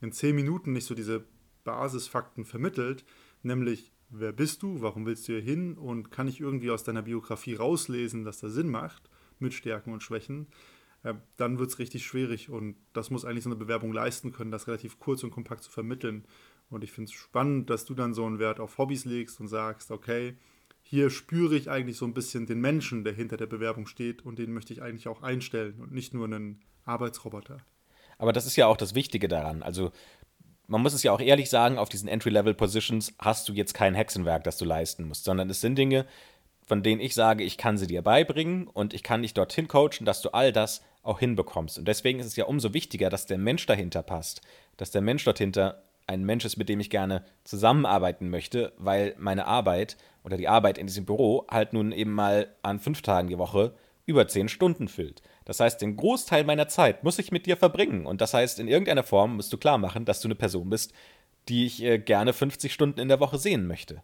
in 0.00 0.12
zehn 0.12 0.36
Minuten 0.36 0.72
nicht 0.72 0.84
so 0.86 0.94
diese 0.94 1.24
Basisfakten 1.64 2.44
vermittelt, 2.44 3.04
nämlich 3.42 3.90
wer 4.10 4.32
bist 4.32 4.62
du, 4.62 4.82
warum 4.82 5.06
willst 5.06 5.26
du 5.28 5.32
hier 5.32 5.42
hin 5.42 5.78
und 5.78 6.10
kann 6.10 6.28
ich 6.28 6.40
irgendwie 6.40 6.70
aus 6.70 6.84
deiner 6.84 7.02
Biografie 7.02 7.54
rauslesen, 7.54 8.24
dass 8.24 8.40
das 8.40 8.52
Sinn 8.52 8.68
macht, 8.68 9.08
mit 9.38 9.54
Stärken 9.54 9.92
und 9.92 10.02
Schwächen, 10.02 10.46
äh, 11.04 11.14
dann 11.36 11.58
wird 11.58 11.70
es 11.70 11.78
richtig 11.78 12.04
schwierig 12.04 12.50
und 12.50 12.76
das 12.92 13.10
muss 13.10 13.24
eigentlich 13.24 13.44
so 13.44 13.50
eine 13.50 13.56
Bewerbung 13.56 13.92
leisten 13.92 14.32
können, 14.32 14.50
das 14.50 14.66
relativ 14.66 14.98
kurz 14.98 15.22
und 15.22 15.30
kompakt 15.30 15.62
zu 15.62 15.70
vermitteln. 15.70 16.24
Und 16.70 16.82
ich 16.82 16.90
finde 16.90 17.10
es 17.10 17.14
spannend, 17.14 17.70
dass 17.70 17.84
du 17.84 17.94
dann 17.94 18.14
so 18.14 18.24
einen 18.24 18.38
Wert 18.38 18.58
auf 18.58 18.78
Hobbys 18.78 19.04
legst 19.04 19.38
und 19.38 19.48
sagst, 19.48 19.90
okay, 19.90 20.34
hier 20.82 21.10
spüre 21.10 21.56
ich 21.56 21.70
eigentlich 21.70 21.98
so 21.98 22.06
ein 22.06 22.14
bisschen 22.14 22.46
den 22.46 22.60
Menschen, 22.60 23.04
der 23.04 23.12
hinter 23.12 23.36
der 23.36 23.46
Bewerbung 23.46 23.86
steht 23.86 24.24
und 24.24 24.38
den 24.38 24.52
möchte 24.52 24.72
ich 24.72 24.82
eigentlich 24.82 25.06
auch 25.06 25.22
einstellen 25.22 25.78
und 25.80 25.92
nicht 25.92 26.14
nur 26.14 26.24
einen 26.24 26.62
Arbeitsroboter. 26.84 27.58
Aber 28.18 28.32
das 28.32 28.46
ist 28.46 28.56
ja 28.56 28.66
auch 28.66 28.76
das 28.76 28.94
Wichtige 28.94 29.28
daran. 29.28 29.62
Also 29.62 29.92
man 30.66 30.80
muss 30.80 30.94
es 30.94 31.02
ja 31.02 31.12
auch 31.12 31.20
ehrlich 31.20 31.50
sagen, 31.50 31.78
auf 31.78 31.90
diesen 31.90 32.08
Entry-Level-Positions 32.08 33.14
hast 33.18 33.48
du 33.48 33.52
jetzt 33.52 33.74
kein 33.74 33.94
Hexenwerk, 33.94 34.44
das 34.44 34.56
du 34.56 34.64
leisten 34.64 35.06
musst, 35.06 35.24
sondern 35.24 35.50
es 35.50 35.60
sind 35.60 35.76
Dinge, 35.76 36.06
von 36.66 36.82
denen 36.82 37.00
ich 37.00 37.14
sage, 37.14 37.44
ich 37.44 37.58
kann 37.58 37.76
sie 37.76 37.86
dir 37.86 38.00
beibringen 38.00 38.68
und 38.68 38.94
ich 38.94 39.02
kann 39.02 39.22
dich 39.22 39.34
dorthin 39.34 39.68
coachen, 39.68 40.06
dass 40.06 40.22
du 40.22 40.30
all 40.30 40.52
das 40.52 40.82
auch 41.04 41.20
hinbekommst. 41.20 41.78
Und 41.78 41.86
deswegen 41.86 42.18
ist 42.18 42.26
es 42.26 42.36
ja 42.36 42.46
umso 42.46 42.74
wichtiger, 42.74 43.10
dass 43.10 43.26
der 43.26 43.38
Mensch 43.38 43.66
dahinter 43.66 44.02
passt, 44.02 44.40
dass 44.76 44.90
der 44.90 45.02
Mensch 45.02 45.24
dort 45.24 45.38
hinter 45.38 45.84
ein 46.06 46.24
Mensch 46.24 46.44
ist, 46.44 46.56
mit 46.56 46.68
dem 46.68 46.80
ich 46.80 46.90
gerne 46.90 47.24
zusammenarbeiten 47.44 48.28
möchte, 48.28 48.72
weil 48.76 49.14
meine 49.18 49.46
Arbeit 49.46 49.96
oder 50.22 50.36
die 50.36 50.48
Arbeit 50.48 50.78
in 50.78 50.86
diesem 50.86 51.04
Büro 51.04 51.46
halt 51.50 51.72
nun 51.72 51.92
eben 51.92 52.12
mal 52.12 52.48
an 52.62 52.80
fünf 52.80 53.02
Tagen 53.02 53.28
die 53.28 53.38
Woche 53.38 53.74
über 54.06 54.28
zehn 54.28 54.48
Stunden 54.48 54.88
füllt. 54.88 55.22
Das 55.44 55.60
heißt, 55.60 55.80
den 55.80 55.96
Großteil 55.96 56.44
meiner 56.44 56.68
Zeit 56.68 57.04
muss 57.04 57.18
ich 57.18 57.32
mit 57.32 57.46
dir 57.46 57.56
verbringen. 57.56 58.06
Und 58.06 58.20
das 58.20 58.34
heißt, 58.34 58.58
in 58.60 58.68
irgendeiner 58.68 59.02
Form 59.02 59.36
musst 59.36 59.52
du 59.52 59.56
klar 59.56 59.78
machen, 59.78 60.04
dass 60.04 60.20
du 60.20 60.28
eine 60.28 60.34
Person 60.34 60.68
bist, 60.68 60.92
die 61.48 61.66
ich 61.66 61.82
äh, 61.82 61.98
gerne 61.98 62.32
50 62.32 62.72
Stunden 62.72 63.00
in 63.00 63.08
der 63.08 63.20
Woche 63.20 63.38
sehen 63.38 63.66
möchte. 63.66 64.02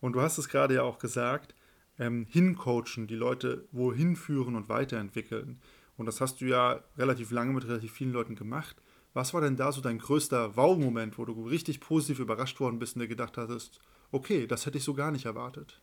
Und 0.00 0.14
du 0.14 0.22
hast 0.22 0.38
es 0.38 0.48
gerade 0.48 0.74
ja 0.74 0.82
auch 0.82 0.98
gesagt, 0.98 1.54
ähm, 1.98 2.26
hincoachen, 2.30 3.06
die 3.06 3.14
Leute 3.14 3.68
wohin 3.72 4.16
führen 4.16 4.56
und 4.56 4.68
weiterentwickeln. 4.68 5.60
Und 6.00 6.06
das 6.06 6.22
hast 6.22 6.40
du 6.40 6.46
ja 6.46 6.80
relativ 6.96 7.30
lange 7.30 7.52
mit 7.52 7.68
relativ 7.68 7.92
vielen 7.92 8.12
Leuten 8.12 8.34
gemacht. 8.34 8.74
Was 9.12 9.34
war 9.34 9.42
denn 9.42 9.56
da 9.56 9.70
so 9.70 9.82
dein 9.82 9.98
größter 9.98 10.56
Wow-Moment, 10.56 11.18
wo 11.18 11.26
du 11.26 11.46
richtig 11.46 11.78
positiv 11.78 12.20
überrascht 12.20 12.58
worden 12.58 12.78
bist 12.78 12.96
und 12.96 13.02
dir 13.02 13.06
gedacht 13.06 13.36
hattest, 13.36 13.80
okay, 14.10 14.46
das 14.46 14.64
hätte 14.64 14.78
ich 14.78 14.84
so 14.84 14.94
gar 14.94 15.10
nicht 15.10 15.26
erwartet? 15.26 15.78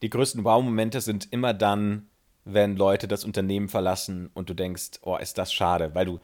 Die 0.00 0.08
größten 0.08 0.42
Wow-Momente 0.42 1.02
sind 1.02 1.30
immer 1.34 1.52
dann, 1.52 2.06
wenn 2.46 2.78
Leute 2.78 3.08
das 3.08 3.26
Unternehmen 3.26 3.68
verlassen 3.68 4.30
und 4.32 4.48
du 4.48 4.54
denkst, 4.54 5.00
oh, 5.02 5.18
ist 5.18 5.36
das 5.36 5.52
schade, 5.52 5.94
weil 5.94 6.06
du 6.06 6.18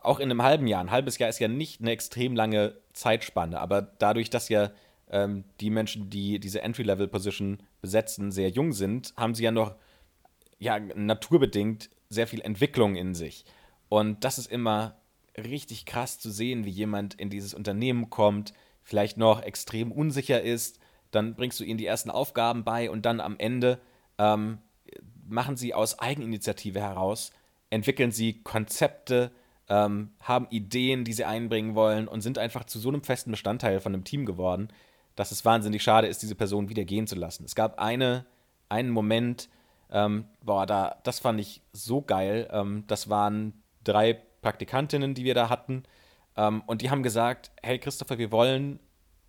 auch 0.00 0.18
in 0.18 0.30
einem 0.30 0.42
halben 0.42 0.66
Jahr, 0.66 0.80
ein 0.80 0.90
halbes 0.90 1.18
Jahr 1.18 1.28
ist 1.28 1.40
ja 1.40 1.48
nicht 1.48 1.82
eine 1.82 1.90
extrem 1.90 2.34
lange 2.34 2.78
Zeitspanne, 2.94 3.60
aber 3.60 3.82
dadurch, 3.82 4.30
dass 4.30 4.48
ja 4.48 4.70
ähm, 5.10 5.44
die 5.60 5.68
Menschen, 5.68 6.08
die 6.08 6.40
diese 6.40 6.62
Entry-Level-Position 6.62 7.58
besetzen, 7.82 8.32
sehr 8.32 8.48
jung 8.48 8.72
sind, 8.72 9.12
haben 9.18 9.34
sie 9.34 9.44
ja 9.44 9.50
noch 9.50 9.74
ja, 10.58 10.78
naturbedingt 10.78 11.90
sehr 12.08 12.26
viel 12.26 12.40
Entwicklung 12.40 12.96
in 12.96 13.14
sich. 13.14 13.44
Und 13.88 14.24
das 14.24 14.38
ist 14.38 14.50
immer 14.50 14.96
richtig 15.36 15.86
krass 15.86 16.18
zu 16.18 16.30
sehen, 16.30 16.64
wie 16.64 16.70
jemand 16.70 17.14
in 17.14 17.30
dieses 17.30 17.54
Unternehmen 17.54 18.10
kommt, 18.10 18.52
vielleicht 18.82 19.18
noch 19.18 19.42
extrem 19.42 19.92
unsicher 19.92 20.42
ist, 20.42 20.78
dann 21.10 21.34
bringst 21.34 21.60
du 21.60 21.64
ihnen 21.64 21.78
die 21.78 21.86
ersten 21.86 22.10
Aufgaben 22.10 22.64
bei 22.64 22.90
und 22.90 23.06
dann 23.06 23.20
am 23.20 23.38
Ende 23.38 23.80
ähm, 24.18 24.58
machen 25.26 25.56
sie 25.56 25.74
aus 25.74 25.98
Eigeninitiative 25.98 26.80
heraus, 26.80 27.30
entwickeln 27.70 28.10
sie 28.10 28.42
Konzepte, 28.42 29.30
ähm, 29.68 30.12
haben 30.20 30.46
Ideen, 30.50 31.04
die 31.04 31.12
sie 31.12 31.24
einbringen 31.24 31.74
wollen 31.74 32.08
und 32.08 32.22
sind 32.22 32.38
einfach 32.38 32.64
zu 32.64 32.78
so 32.78 32.88
einem 32.88 33.02
festen 33.02 33.30
Bestandteil 33.30 33.80
von 33.80 33.94
einem 33.94 34.04
Team 34.04 34.24
geworden, 34.24 34.68
dass 35.16 35.32
es 35.32 35.44
wahnsinnig 35.44 35.82
schade 35.82 36.06
ist, 36.06 36.22
diese 36.22 36.34
Person 36.34 36.68
wieder 36.68 36.84
gehen 36.84 37.06
zu 37.06 37.16
lassen. 37.16 37.44
Es 37.44 37.54
gab 37.54 37.78
eine, 37.78 38.24
einen 38.68 38.90
Moment, 38.90 39.48
ähm, 39.90 40.26
boah, 40.44 40.66
da, 40.66 40.98
das 41.04 41.18
fand 41.18 41.40
ich 41.40 41.62
so 41.72 42.02
geil. 42.02 42.48
Ähm, 42.52 42.84
das 42.86 43.08
waren 43.08 43.62
drei 43.84 44.14
Praktikantinnen, 44.42 45.14
die 45.14 45.24
wir 45.24 45.34
da 45.34 45.48
hatten. 45.48 45.84
Ähm, 46.36 46.62
und 46.66 46.82
die 46.82 46.90
haben 46.90 47.02
gesagt: 47.02 47.50
Hey 47.62 47.78
Christopher, 47.78 48.18
wir 48.18 48.32
wollen 48.32 48.80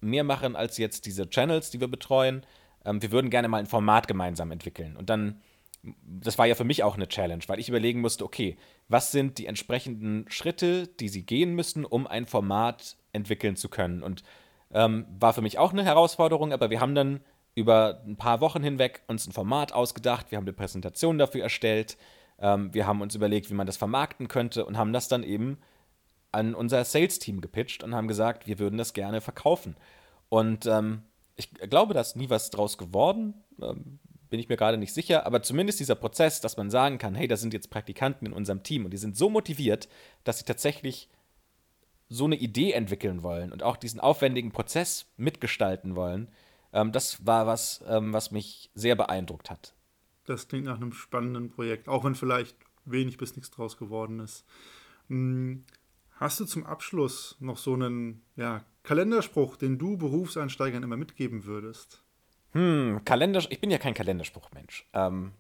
mehr 0.01 0.24
machen 0.24 0.56
als 0.56 0.78
jetzt 0.78 1.06
diese 1.06 1.30
Channels, 1.30 1.70
die 1.70 1.80
wir 1.80 1.88
betreuen. 1.88 2.46
Ähm, 2.86 3.01
wir 3.01 3.12
würden 3.12 3.30
gerne 3.30 3.48
mal 3.48 3.58
ein 3.58 3.66
Format 3.66 4.08
gemeinsam 4.08 4.51
entwickeln. 4.51 4.96
Und 4.96 5.10
dann 5.10 5.42
das 5.82 6.38
war 6.38 6.46
ja 6.46 6.56
für 6.56 6.63
mich 6.63 6.84
auch 6.84 6.96
eine 6.96 7.08
Challenge, 7.08 7.44
weil 7.48 7.60
ich 7.60 7.70
überlegen 7.70 8.01
musste, 8.01 8.25
okay, 8.25 8.58
was 8.88 9.12
sind 9.12 9.38
die 9.38 9.46
entsprechenden 9.46 10.25
Schritte, 10.30 10.88
die 10.88 11.10
sie 11.10 11.25
gehen 11.25 11.56
müssen, 11.56 11.86
um 11.86 12.06
ein 12.08 12.25
Format 12.25 12.98
entwickeln 13.13 13.56
zu 13.56 13.70
können. 13.70 14.04
Und 14.04 14.24
ähm, 14.72 15.06
war 15.20 15.34
für 15.34 15.42
mich 15.42 15.58
auch 15.58 15.72
eine 15.72 15.86
Herausforderung, 15.86 16.51
aber 16.51 16.70
wir 16.70 16.80
haben 16.80 16.96
dann 16.96 17.22
über 17.60 18.01
ein 18.06 18.16
paar 18.16 18.42
Wochen 18.42 18.63
hinweg 18.63 19.01
uns 19.08 19.28
ein 19.28 19.32
Format 19.32 19.74
ausgedacht, 19.74 20.32
wir 20.32 20.38
haben 20.38 20.46
eine 20.46 20.54
Präsentation 20.54 21.18
dafür 21.18 21.44
erstellt, 21.44 21.98
ähm, 22.39 22.74
wir 22.74 22.88
haben 22.88 23.01
uns 23.01 23.16
überlegt, 23.16 23.50
wie 23.50 23.56
man 23.56 23.68
das 23.68 23.78
vermarkten 23.78 24.28
könnte 24.28 24.66
und 24.66 24.78
haben 24.78 24.94
das 24.94 25.08
dann 25.08 25.24
eben 25.24 25.60
an 26.32 26.56
unser 26.56 26.84
Sales-Team 26.84 27.42
gepitcht 27.42 27.84
und 27.84 27.96
haben 27.96 28.08
gesagt, 28.08 28.48
wir 28.48 28.60
würden 28.60 28.78
das 28.78 28.94
gerne 28.94 29.22
verkaufen. 29.22 29.75
Und 30.30 30.66
ähm, 30.66 31.04
ich 31.36 31.51
glaube, 31.54 31.94
da 31.94 32.01
ist 32.01 32.16
nie 32.16 32.30
was 32.30 32.51
draus 32.51 32.78
geworden. 32.78 33.34
Ähm, 33.62 34.00
bin 34.30 34.39
ich 34.39 34.48
mir 34.48 34.58
gerade 34.58 34.78
nicht 34.78 34.94
sicher, 34.94 35.25
aber 35.25 35.42
zumindest 35.42 35.80
dieser 35.80 35.96
Prozess, 35.96 36.39
dass 36.39 36.56
man 36.56 36.70
sagen 36.70 37.00
kann, 37.00 37.16
hey, 37.16 37.28
da 37.28 37.36
sind 37.36 37.51
jetzt 37.54 37.72
Praktikanten 37.72 38.28
in 38.28 38.34
unserem 38.34 38.62
Team 38.62 38.86
und 38.86 38.92
die 38.92 38.98
sind 38.98 39.18
so 39.18 39.30
motiviert, 39.30 39.89
dass 40.24 40.38
sie 40.38 40.46
tatsächlich 40.46 41.10
so 42.10 42.25
eine 42.25 42.36
Idee 42.36 42.74
entwickeln 42.74 43.24
wollen 43.24 43.51
und 43.51 43.63
auch 43.63 43.78
diesen 43.78 44.00
aufwendigen 44.00 44.51
Prozess 44.51 45.08
mitgestalten 45.18 45.96
wollen, 45.96 46.30
ähm, 46.74 46.92
das 46.92 47.26
war 47.26 47.48
was, 47.48 47.84
ähm, 47.88 48.14
was 48.14 48.32
mich 48.32 48.70
sehr 48.76 48.96
beeindruckt 48.96 49.50
hat. 49.50 49.74
Das 50.26 50.48
klingt 50.48 50.66
nach 50.66 50.78
einem 50.78 50.94
spannenden 50.94 51.50
Projekt, 51.50 51.88
auch 51.88 52.04
wenn 52.04 52.16
vielleicht 52.16 52.56
wenig 52.86 53.18
bis 53.18 53.36
nichts 53.36 53.52
draus 53.52 53.78
geworden 53.78 54.20
ist. 54.20 54.46
Hm, 55.08 55.66
hast 56.12 56.40
du 56.40 56.46
zum 56.46 56.66
Abschluss 56.66 57.36
noch 57.40 57.58
so 57.58 57.74
einen 57.74 58.22
ja, 58.36 58.64
Kalenderspruch, 58.84 59.56
den 59.56 59.78
du 59.78 59.98
Berufseinsteigern 59.98 60.84
immer 60.84 60.98
mitgeben 60.98 61.46
würdest? 61.46 62.04
Hm, 62.52 63.02
Kalender, 63.06 63.44
ich 63.50 63.62
bin 63.62 63.72
ja 63.72 63.78
kein 63.78 63.94
Kalenderspruchmensch. 63.94 64.88
Ähm, 64.94 65.34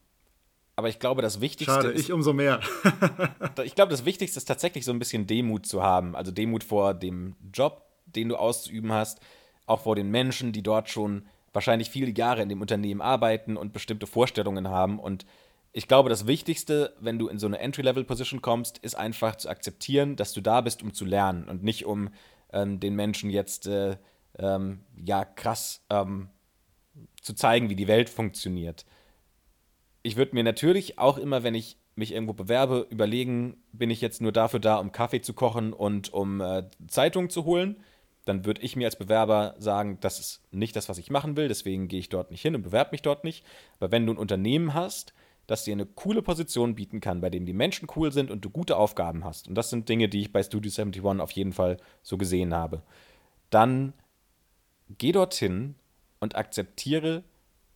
aber 0.75 0.89
ich 0.89 0.99
glaube, 0.99 1.21
das 1.21 1.41
Wichtigste. 1.41 1.73
Schade, 1.73 1.89
ist, 1.89 2.01
ich 2.01 2.11
umso 2.11 2.33
mehr. 2.33 2.61
ich 3.63 3.75
glaube, 3.75 3.91
das 3.91 4.05
Wichtigste 4.05 4.37
ist 4.37 4.45
tatsächlich 4.45 4.85
so 4.85 4.91
ein 4.91 4.99
bisschen 4.99 5.27
Demut 5.27 5.65
zu 5.65 5.83
haben. 5.83 6.15
Also 6.15 6.31
Demut 6.31 6.63
vor 6.63 6.93
dem 6.93 7.35
Job, 7.53 7.85
den 8.05 8.29
du 8.29 8.37
auszuüben 8.37 8.91
hast, 8.91 9.19
auch 9.69 9.81
vor 9.81 9.95
den 9.95 10.09
Menschen, 10.09 10.51
die 10.51 10.63
dort 10.63 10.89
schon 10.89 11.27
wahrscheinlich 11.53 11.89
viele 11.89 12.11
Jahre 12.11 12.41
in 12.41 12.49
dem 12.49 12.61
Unternehmen 12.61 13.01
arbeiten 13.01 13.57
und 13.57 13.73
bestimmte 13.73 14.07
Vorstellungen 14.07 14.67
haben. 14.67 14.99
Und 14.99 15.25
ich 15.71 15.87
glaube, 15.87 16.09
das 16.09 16.27
Wichtigste, 16.27 16.95
wenn 16.99 17.19
du 17.19 17.27
in 17.27 17.39
so 17.39 17.47
eine 17.47 17.59
Entry-Level-Position 17.59 18.41
kommst, 18.41 18.79
ist 18.79 18.95
einfach 18.95 19.35
zu 19.35 19.49
akzeptieren, 19.49 20.15
dass 20.15 20.33
du 20.33 20.41
da 20.41 20.61
bist, 20.61 20.83
um 20.83 20.93
zu 20.93 21.05
lernen 21.05 21.47
und 21.47 21.63
nicht 21.63 21.85
um 21.85 22.09
ähm, 22.51 22.79
den 22.79 22.95
Menschen 22.95 23.29
jetzt 23.29 23.67
äh, 23.67 23.97
ähm, 24.37 24.83
ja 24.95 25.25
krass 25.25 25.83
ähm, 25.89 26.29
zu 27.21 27.33
zeigen, 27.33 27.69
wie 27.69 27.75
die 27.75 27.87
Welt 27.87 28.09
funktioniert. 28.09 28.85
Ich 30.01 30.15
würde 30.15 30.35
mir 30.35 30.43
natürlich 30.43 30.97
auch 30.97 31.17
immer, 31.17 31.43
wenn 31.43 31.55
ich 31.55 31.77
mich 31.95 32.13
irgendwo 32.13 32.33
bewerbe, 32.33 32.87
überlegen, 32.89 33.57
bin 33.73 33.89
ich 33.89 34.01
jetzt 34.01 34.21
nur 34.21 34.31
dafür 34.31 34.59
da, 34.59 34.77
um 34.77 34.91
Kaffee 34.91 35.21
zu 35.21 35.33
kochen 35.33 35.73
und 35.73 36.11
um 36.13 36.41
äh, 36.41 36.63
Zeitungen 36.87 37.29
zu 37.29 37.45
holen. 37.45 37.77
Dann 38.29 38.45
würde 38.45 38.61
ich 38.61 38.75
mir 38.75 38.87
als 38.87 38.95
Bewerber 38.95 39.55
sagen, 39.57 39.97
das 40.01 40.19
ist 40.19 40.41
nicht 40.51 40.75
das, 40.75 40.87
was 40.87 40.99
ich 40.99 41.09
machen 41.09 41.35
will, 41.35 41.47
deswegen 41.47 41.87
gehe 41.87 41.99
ich 41.99 42.09
dort 42.09 42.31
nicht 42.31 42.41
hin 42.41 42.55
und 42.55 42.61
bewerbe 42.61 42.91
mich 42.91 43.01
dort 43.01 43.23
nicht. 43.23 43.43
Aber 43.79 43.91
wenn 43.91 44.05
du 44.05 44.13
ein 44.13 44.17
Unternehmen 44.17 44.73
hast, 44.73 45.13
das 45.47 45.63
dir 45.63 45.73
eine 45.73 45.87
coole 45.87 46.21
Position 46.21 46.75
bieten 46.75 47.01
kann, 47.01 47.21
bei 47.21 47.31
dem 47.31 47.47
die 47.47 47.53
Menschen 47.53 47.87
cool 47.95 48.11
sind 48.11 48.29
und 48.29 48.45
du 48.45 48.51
gute 48.51 48.77
Aufgaben 48.77 49.25
hast, 49.25 49.47
und 49.47 49.55
das 49.55 49.71
sind 49.71 49.89
Dinge, 49.89 50.07
die 50.09 50.21
ich 50.21 50.31
bei 50.31 50.43
Studio 50.43 50.71
71 50.71 51.03
auf 51.19 51.31
jeden 51.31 51.53
Fall 51.53 51.77
so 52.03 52.17
gesehen 52.17 52.53
habe, 52.53 52.83
dann 53.49 53.93
geh 54.97 55.11
dorthin 55.11 55.73
und 56.19 56.35
akzeptiere, 56.35 57.23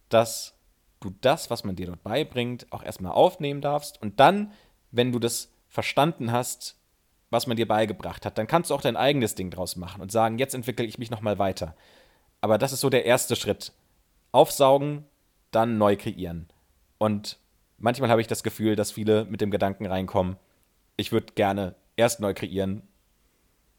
dass 0.10 0.54
du 1.00 1.12
das, 1.22 1.50
was 1.50 1.64
man 1.64 1.76
dir 1.76 1.88
dort 1.88 2.04
beibringt, 2.04 2.68
auch 2.70 2.84
erstmal 2.84 3.14
aufnehmen 3.14 3.62
darfst. 3.62 4.00
Und 4.02 4.20
dann, 4.20 4.52
wenn 4.92 5.12
du 5.12 5.18
das 5.18 5.52
verstanden 5.68 6.32
hast, 6.32 6.78
was 7.34 7.48
man 7.48 7.58
dir 7.58 7.68
beigebracht 7.68 8.26
hat, 8.26 8.38
dann 8.38 8.48
kannst 8.48 8.70
du 8.70 8.76
auch 8.76 8.82
dein 8.82 8.96
eigenes 8.96 9.36
Ding 9.36 9.50
draus 9.50 9.76
machen 9.76 10.02
und 10.02 10.12
sagen, 10.12 10.38
jetzt 10.38 10.56
entwickle 10.56 10.86
ich 10.86 10.98
mich 10.98 11.12
nochmal 11.12 11.40
weiter. 11.40 11.76
Aber 12.40 12.58
das 12.58 12.72
ist 12.72 12.80
so 12.80 12.90
der 12.90 13.06
erste 13.06 13.36
Schritt. 13.36 13.74
Aufsaugen, 14.32 15.06
dann 15.52 15.78
neu 15.78 15.98
kreieren. 15.98 16.48
Und 16.98 17.38
manchmal 17.78 18.10
habe 18.10 18.22
ich 18.22 18.28
das 18.28 18.44
Gefühl, 18.44 18.76
dass 18.76 18.92
viele 18.92 19.26
mit 19.26 19.42
dem 19.42 19.52
Gedanken 19.52 19.86
reinkommen, 19.86 20.38
ich 20.96 21.12
würde 21.12 21.34
gerne 21.34 21.76
erst 21.96 22.20
neu 22.20 22.34
kreieren. 22.34 22.84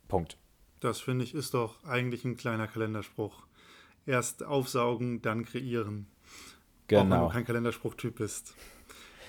Punkt. 0.08 0.36
Das 0.80 1.00
finde 1.00 1.24
ich 1.24 1.34
ist 1.34 1.54
doch 1.54 1.82
eigentlich 1.84 2.24
ein 2.24 2.36
kleiner 2.36 2.66
Kalenderspruch. 2.66 3.46
Erst 4.04 4.44
aufsaugen, 4.44 5.22
dann 5.22 5.44
kreieren. 5.44 6.06
Genau. 6.88 7.00
Auch 7.00 7.04
wenn 7.04 7.10
du 7.10 7.16
genau. 7.16 7.28
kein 7.28 7.44
Kalenderspruchtyp 7.46 8.16
bist. 8.16 8.54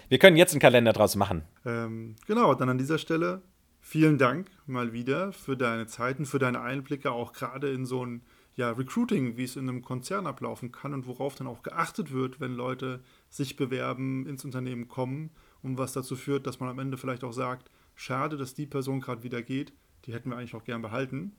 Wir 0.09 0.19
können 0.19 0.35
jetzt 0.35 0.51
einen 0.51 0.59
Kalender 0.59 0.93
draus 0.93 1.15
machen. 1.15 1.43
Ähm, 1.65 2.15
genau, 2.27 2.53
dann 2.55 2.69
an 2.69 2.77
dieser 2.77 2.97
Stelle 2.97 3.41
vielen 3.85 4.17
Dank 4.17 4.49
mal 4.65 4.93
wieder 4.93 5.31
für 5.31 5.55
deine 5.55 5.85
Zeiten, 5.85 6.25
für 6.25 6.39
deine 6.39 6.61
Einblicke, 6.61 7.11
auch 7.11 7.33
gerade 7.33 7.71
in 7.71 7.85
so 7.85 8.03
ein 8.03 8.23
ja, 8.55 8.71
Recruiting, 8.71 9.37
wie 9.37 9.43
es 9.43 9.57
in 9.57 9.69
einem 9.69 9.83
Konzern 9.83 10.25
ablaufen 10.25 10.71
kann 10.71 10.93
und 10.95 11.05
worauf 11.05 11.35
dann 11.35 11.45
auch 11.45 11.61
geachtet 11.61 12.11
wird, 12.11 12.39
wenn 12.39 12.55
Leute 12.55 13.03
sich 13.29 13.57
bewerben, 13.57 14.25
ins 14.25 14.43
Unternehmen 14.43 14.87
kommen 14.87 15.29
und 15.61 15.77
was 15.77 15.93
dazu 15.93 16.15
führt, 16.15 16.47
dass 16.47 16.59
man 16.59 16.69
am 16.69 16.79
Ende 16.79 16.97
vielleicht 16.97 17.23
auch 17.23 17.31
sagt, 17.31 17.69
schade, 17.93 18.37
dass 18.37 18.55
die 18.55 18.65
Person 18.65 19.01
gerade 19.01 19.21
wieder 19.21 19.43
geht, 19.43 19.71
die 20.05 20.13
hätten 20.13 20.31
wir 20.31 20.37
eigentlich 20.37 20.55
auch 20.55 20.63
gern 20.63 20.81
behalten. 20.81 21.33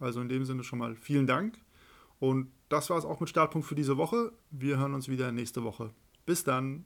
Also 0.00 0.20
in 0.20 0.28
dem 0.28 0.44
Sinne 0.44 0.64
schon 0.64 0.80
mal 0.80 0.96
vielen 0.96 1.28
Dank. 1.28 1.56
Und 2.18 2.50
das 2.68 2.90
war 2.90 2.98
es 2.98 3.04
auch 3.04 3.20
mit 3.20 3.28
Startpunkt 3.28 3.66
für 3.66 3.76
diese 3.76 3.96
Woche. 3.96 4.32
Wir 4.50 4.76
hören 4.76 4.94
uns 4.94 5.08
wieder 5.08 5.30
nächste 5.30 5.62
Woche. 5.62 5.90
Bis 6.26 6.42
dann. 6.42 6.84